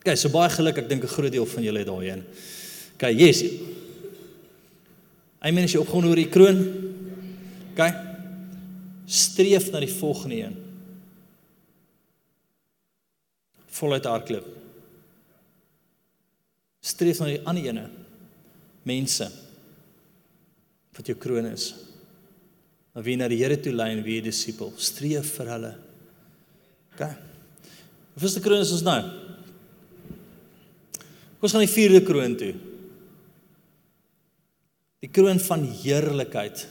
[0.00, 2.24] OK, so baie geluk, ek dink 'n groot deel van julle het daarheen.
[2.96, 3.44] OK, yes.
[5.38, 6.64] Hy mens jy opgewoon oor die kroon.
[7.76, 7.92] OK.
[9.06, 10.67] Streef na die volgende een.
[13.78, 14.46] Voluit hardloop.
[16.82, 17.84] Streef na die ander ene.
[18.88, 19.28] Mense
[20.98, 21.70] wat jou kroon is
[22.98, 25.68] na wie na die Here toe lei en wie disipel streef vir hulle.
[26.96, 27.02] OK.
[28.18, 28.98] Hoe is die kroon is ons nou?
[31.38, 32.50] Ons gaan die vierde kroon toe.
[34.98, 36.64] Die kroon van heerlikheid.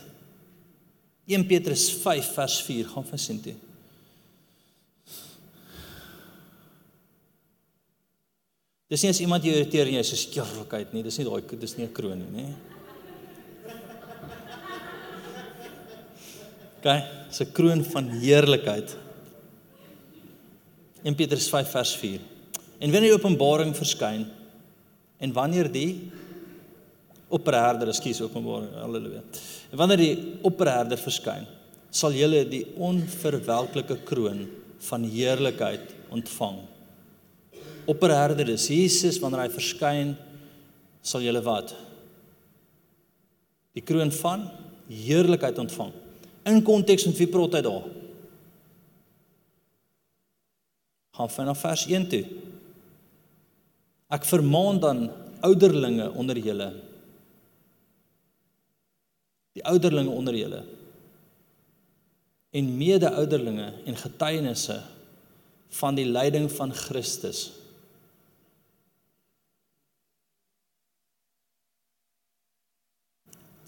[1.32, 3.56] 1 Petrus 5 vers 4 gaan vir sien toe.
[8.88, 11.76] Dis nie as iemand jou irriteer en jy sê heerlikheid nie, dis nie daai dis
[11.76, 12.46] nie 'n kroon nie, nê?
[16.78, 16.86] OK,
[17.28, 18.96] dis 'n kroon van heerlikheid.
[21.04, 22.20] 1 Petrus 5 vers 4.
[22.80, 24.26] En wanneer die openbaring verskyn
[25.20, 26.10] en wanneer die
[27.28, 29.22] opperherder, ekskuus, openbaring, haleluja.
[29.72, 31.46] En wanneer die opperherder verskyn,
[31.90, 34.46] sal julle die onverwelklike kroon
[34.88, 36.58] van heerlikheid ontvang.
[37.88, 40.12] Opperherder is Jesus wanneer hy verskyn,
[41.00, 41.72] sal julle wat?
[43.76, 44.44] Die kroon van
[44.88, 45.94] heerlikheid ontvang
[46.48, 47.86] in konteks met wie praat hy daar?
[51.18, 52.22] Gaan vanaf vers 1 toe.
[54.14, 55.02] Ek vermaan dan
[55.44, 56.70] ouderlinge onder julle.
[59.58, 60.64] Die ouderlinge onder julle
[62.56, 64.78] en mede-ouderlinge en getuienisse
[65.80, 67.57] van die lyding van Christus.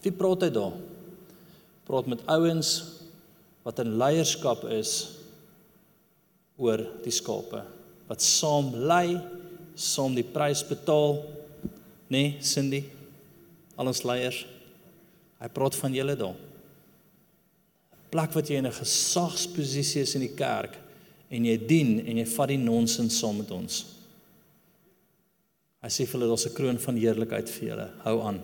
[0.03, 0.77] Wie praat hy daar?
[1.91, 2.71] praat met ouens
[3.67, 4.95] wat in leierskap is
[6.61, 7.65] oor die skape
[8.11, 9.21] wat saam lei,
[9.79, 11.21] saam die prys betaal,
[12.11, 12.81] nê, nee, Cindy?
[13.79, 14.41] Al ons leiers.
[15.39, 16.35] Hy praat van julle daar.
[18.11, 20.75] Plek wat jy in 'n gesagsposisie is in die kerk
[21.31, 23.85] en jy dien en jy vat die nonsens saam met ons.
[25.83, 27.89] Hy sê vir hulle daar's 'n kroon van heerlikheid vir julle.
[28.03, 28.43] Hou aan.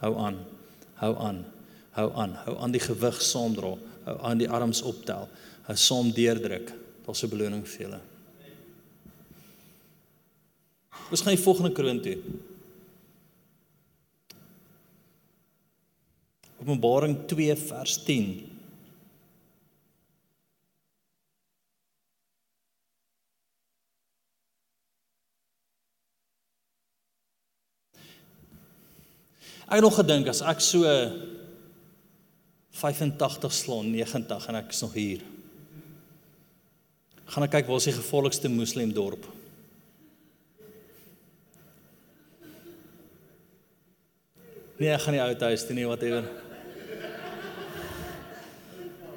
[0.00, 0.53] Hou aan
[1.00, 1.44] hou aan.
[1.94, 2.34] Hou aan.
[2.46, 3.74] Hou aan die gewig saamdra.
[4.04, 5.28] Hou aan die arms optel.
[5.68, 6.72] Hou saam deurdruk.
[7.04, 8.00] Daar's 'n beloning vir julle.
[11.10, 12.18] Ons gaan die volgende kroon toe.
[16.60, 18.53] Openbaring 2 vers 10.
[29.64, 30.84] Ek het nog gedink as ek so
[32.74, 35.22] 85 slaan 90 en ek is nog hier.
[37.32, 39.24] Gaan ek kyk waar is die gevolgste moslim dorp?
[44.74, 46.26] Nee, ek gaan nie ou huis toe nie, whatever.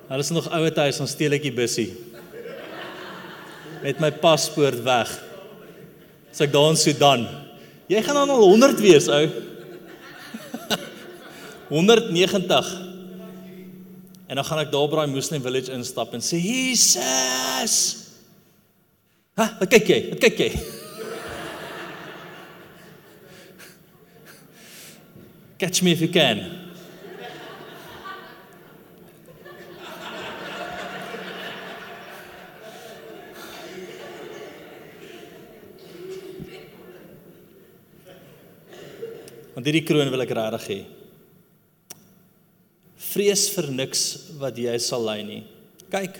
[0.08, 1.90] Hulle is nog ou huis, ons steel ek die bussie.
[3.82, 5.12] Met my paspoort weg.
[6.32, 7.26] As ek daar in Sudan.
[7.92, 9.47] Jy gaan dan al 100 wees, ou.
[11.70, 12.82] 190.
[14.28, 17.98] En dan gaan ek daar by daai Muslim village instap en sê Jesus.
[19.38, 20.10] Ha, wat kyk jy?
[20.12, 20.52] Wat kyk jy?
[25.62, 26.68] Catch me if you can.
[39.58, 40.97] Want hierdie kroon wil ek regtig hê.
[43.18, 44.02] Vrees vir niks
[44.38, 45.40] wat jy sal ly nie.
[45.90, 46.20] Kyk,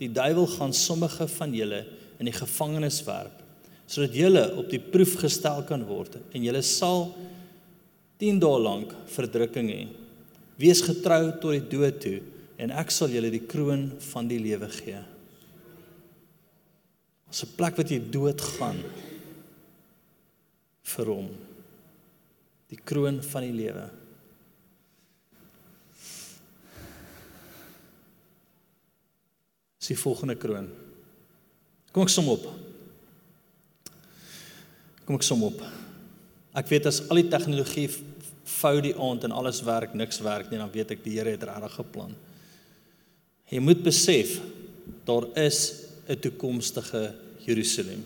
[0.00, 1.82] die duiwel gaan sommige van julle
[2.16, 3.44] in die gevangenis werp
[3.88, 7.06] sodat julle op die proef gestel kan word en julle sal
[8.20, 9.86] 10 dae lank verdrukking hê.
[10.60, 12.18] Wees getrou tot die dood toe
[12.60, 15.00] en ek sal julle die kroon van die lewe gee.
[17.32, 18.84] As 'n plek wat jy dood gaan
[20.84, 21.28] vir hom.
[22.68, 23.88] Die kroon van die lewe.
[29.78, 30.68] Dis die volgende kroon.
[31.92, 32.44] Kom ek som op.
[35.06, 35.62] Kom ek som op.
[36.58, 37.88] Ek weet as al die tegnologie
[38.48, 41.44] fout die aand en alles werk, niks werk nie, dan weet ek die Here het
[41.46, 42.14] regtig geplan.
[43.48, 44.38] Jy moet besef
[45.08, 47.14] daar is 'n toekomstige
[47.44, 48.04] Jerusalem.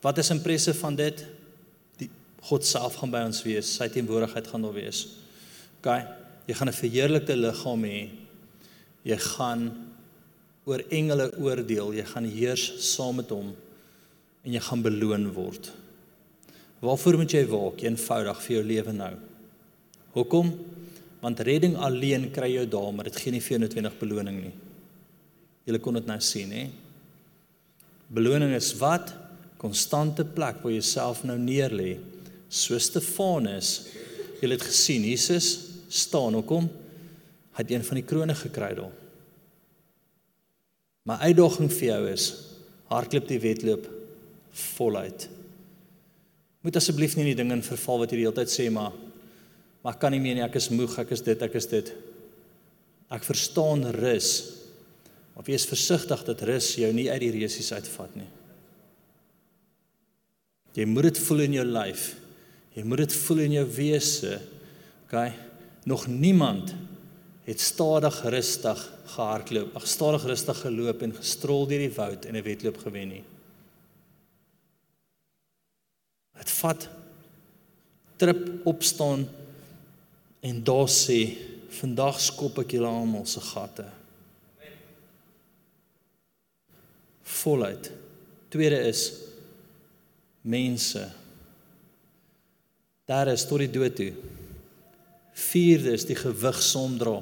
[0.00, 1.24] Wat is impresse van dit?
[1.98, 2.10] Die
[2.42, 5.06] God self gaan by ons wees, sy teenwoordigheid gaan daar wees.
[5.80, 5.88] OK,
[6.46, 8.08] jy gaan 'n verheerlikte liggaam hê.
[9.02, 9.89] Jy gaan
[10.70, 13.52] oor engele oordeel, jy gaan heers saam met hom
[14.40, 15.70] en jy gaan beloon word.
[16.80, 19.12] Waarvoor moet jy waak eenvoudig vir jou lewe nou?
[20.14, 20.52] Hoekom?
[21.20, 24.54] Want redding alleen kry jou daar, maar dit gee nie vir jou noodwendig beloning nie.
[25.68, 26.68] Jy kon dit nou sien, hè?
[28.10, 29.12] Beloning is wat?
[29.60, 31.98] Konstante plek waar jy jouself nou neerlê.
[32.48, 33.90] So Stefanus,
[34.40, 35.50] jy het gesien Jesus
[35.92, 36.70] staan hoekom?
[37.52, 38.99] Hy het een van die krone gekry daar.
[41.08, 42.26] My uitdaging vir jou is
[42.90, 43.86] hardloop die wedloop
[44.76, 45.28] voluit.
[46.60, 48.96] Moet asseblief nie in die dinge in verval wat jy die hele tyd sê maar
[49.80, 51.86] maar kan nie meer nie, ek is moeg, ek is dit, ek is dit.
[53.08, 54.28] Ek verstaan rus.
[55.32, 58.28] Maar wees versigtig dat rus jou nie uit die resies uitvat nie.
[60.76, 62.10] Jy moet dit voel in jou lyf.
[62.76, 64.36] Jy moet dit voel in jou wese.
[65.06, 65.16] OK?
[65.88, 66.74] Nog niemand
[67.50, 68.78] het stadig rustig
[69.10, 73.24] gehardloop, ag stadig rustig geloop en gestrol deur die woud en 'n wedloop gewen nie.
[76.38, 76.88] Dit vat
[78.16, 79.28] trip opstaan
[80.40, 81.36] en daar sê
[81.80, 83.86] vandag skop ek julle almal se gatte.
[87.22, 87.92] Voluit.
[88.48, 89.12] Tweede is
[90.42, 91.10] mense.
[93.04, 94.12] Daar is tot die dood toe.
[95.32, 97.20] Vierde is die gewig sondra.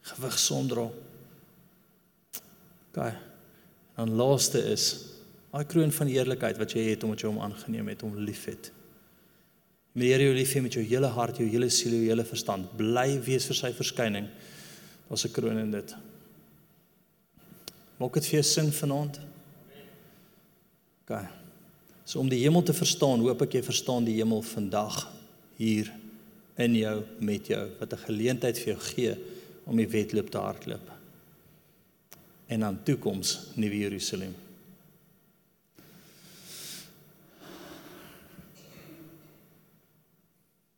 [0.00, 0.88] Gewig sondra.
[2.92, 3.16] Gaan.
[3.94, 5.10] En laaste is
[5.50, 8.70] Daai kroon van eerlikheid wat jy het omdat jy hom aangeneem het, hom liefhet.
[9.92, 12.24] Met die Here jou lief hê met jou hele hart, jou hele siel, jou hele
[12.26, 14.28] verstand, bly wees vir sy verskyning.
[15.08, 15.96] Daar's 'n kroon in dit.
[17.98, 19.20] Maak dit vir jou sin vanaand?
[21.02, 21.18] OK.
[22.04, 25.10] So om die hemel te verstaan, hoop ek jy verstaan die hemel vandag
[25.56, 25.92] hier
[26.56, 29.16] in jou met jou wat 'n geleentheid vir jou gee
[29.64, 30.92] om die wedloop te hardloop.
[32.46, 34.34] En aan toekoms nuwe Jerusalem.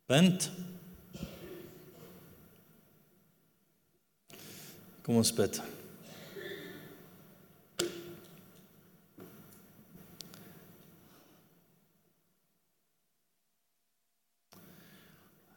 [0.05, 0.51] Wind.
[5.03, 5.57] Kom ons bid.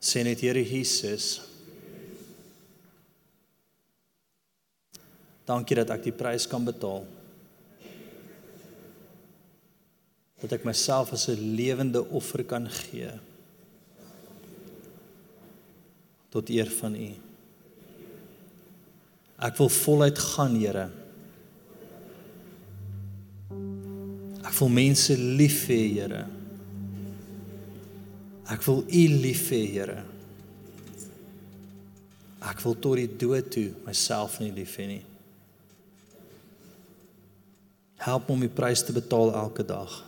[0.06, 1.55] Sê net Here Jesus.
[5.46, 7.06] Dankie dat ek die prys kan betaal.
[10.42, 13.10] Dat ek myself as 'n lewende offer kan gee.
[16.36, 17.10] tot eer van U.
[19.46, 20.86] Ek wil voluit gaan, Here.
[24.44, 26.24] Ek wil mense lief hê, Here.
[28.52, 29.98] Ek wil U lief hê, Here.
[32.46, 35.04] Ek wil tot die dood toe myself nie lief hê nie.
[37.96, 40.04] Help om die prys te betaal elke dag.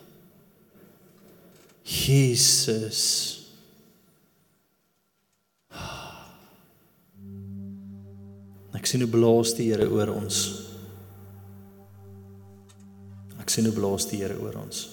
[1.89, 3.03] Jesus.
[8.77, 10.43] Ek sien hoe blaas die Here oor ons.
[13.41, 14.85] Ek sien hoe blaas die Here oor ons.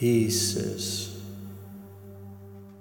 [0.00, 1.10] Jesus.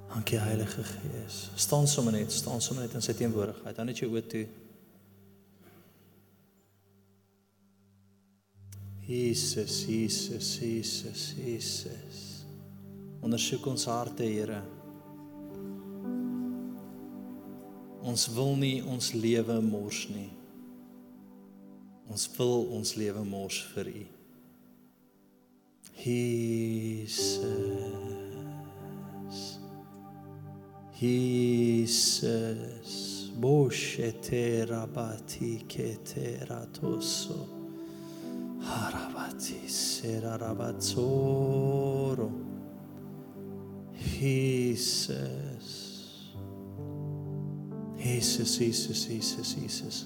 [0.10, 1.50] Dankie Heilige Gees.
[1.56, 3.76] Staan sommer net, staan sommer net in sy teenwoordigheid.
[3.78, 4.46] Dan net jou oë toe.
[9.10, 12.46] Jesus, Jesus, Jesus, Jesus.
[13.22, 14.62] Ondersoek ons harte, Here.
[18.06, 20.30] Ons wil nie ons lewe mors nie.
[22.06, 24.06] Ons wil ons lewe mors vir U.
[26.06, 27.18] Jesus.
[31.02, 32.94] Jesus.
[33.42, 36.00] Boshete rabati keteratoso.
[36.00, 37.59] Harabati serarabatsoro.
[44.20, 45.70] Jesus.
[47.98, 50.06] Jesus, Jesus, Jesus, Jesus.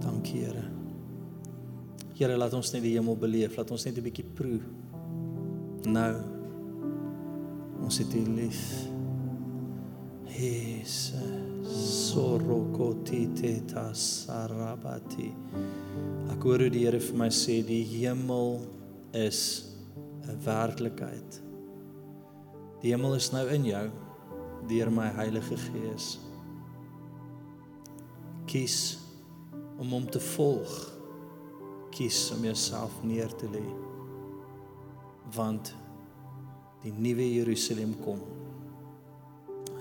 [0.00, 0.64] Dankie, Here.
[2.14, 4.60] Here, laat ons net die hemel beleef, laat ons net 'n bietjie proe.
[5.86, 6.14] Nou.
[7.82, 8.88] Ons het U lief.
[10.26, 11.33] Jesus.
[12.14, 15.32] Sorokotite tasarabati.
[16.30, 18.60] Ek hoor hoe die Here vir my sê die hemel
[19.18, 19.40] is
[20.22, 21.40] 'n werklikheid.
[22.82, 23.90] Die hemel is nou in jou
[24.70, 26.20] deur my Heilige Gees.
[28.46, 28.78] Kies
[29.78, 30.70] om hom te volg.
[31.90, 33.66] Kies om jouself neer te lê.
[35.34, 35.74] Want
[36.84, 38.22] die nuwe Jerusalem kom.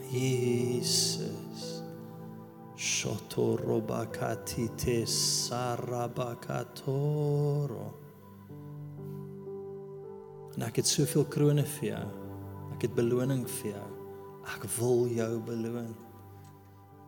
[0.10, 1.73] Jesus.
[2.78, 7.94] Shotorobakati te sarabakatoro.
[10.54, 12.08] En ek het soveel krones vir jou.
[12.76, 13.90] Ek het beloning vir jou.
[14.54, 15.94] Ek wil jou beloon.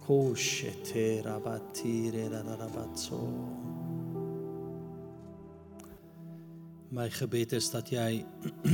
[0.05, 3.21] Koshete rabatire rarabatso.
[6.93, 8.21] My gebed is dat jy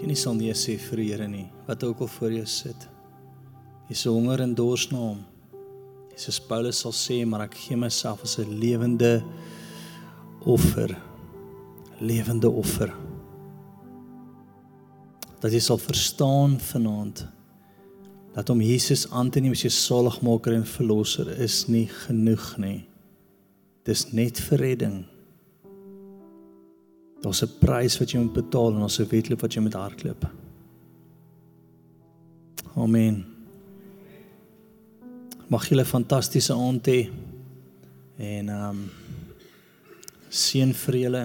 [0.00, 2.80] jy nie sal nee sê vir die Here nie, wat ook al voor jou sit.
[3.88, 5.24] Jy se honger en dors na hom.
[6.12, 9.22] Jesus Paulus sal sê, maar ek gee myself as 'n lewende
[10.44, 10.96] offer.
[12.00, 12.92] Lewende offer
[15.40, 17.26] dat jy sal verstaan vanaand
[18.36, 22.80] dat om Jesus aan te neem as jou saligmaker en verlosser is nie genoeg nie.
[23.88, 24.96] Dis net vir redding.
[27.22, 30.26] Daar's 'n prys wat jy moet betaal en daar's 'n wedloop wat jy moet hardloop.
[32.76, 33.35] Amen.
[35.48, 37.00] Mag julle fantastiese aand hê.
[38.18, 38.86] En ehm um,
[40.28, 41.24] seën vir julle.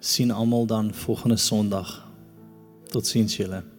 [0.00, 2.08] sien almal dan volgende Sondag.
[2.90, 3.77] Tot ziens jullie.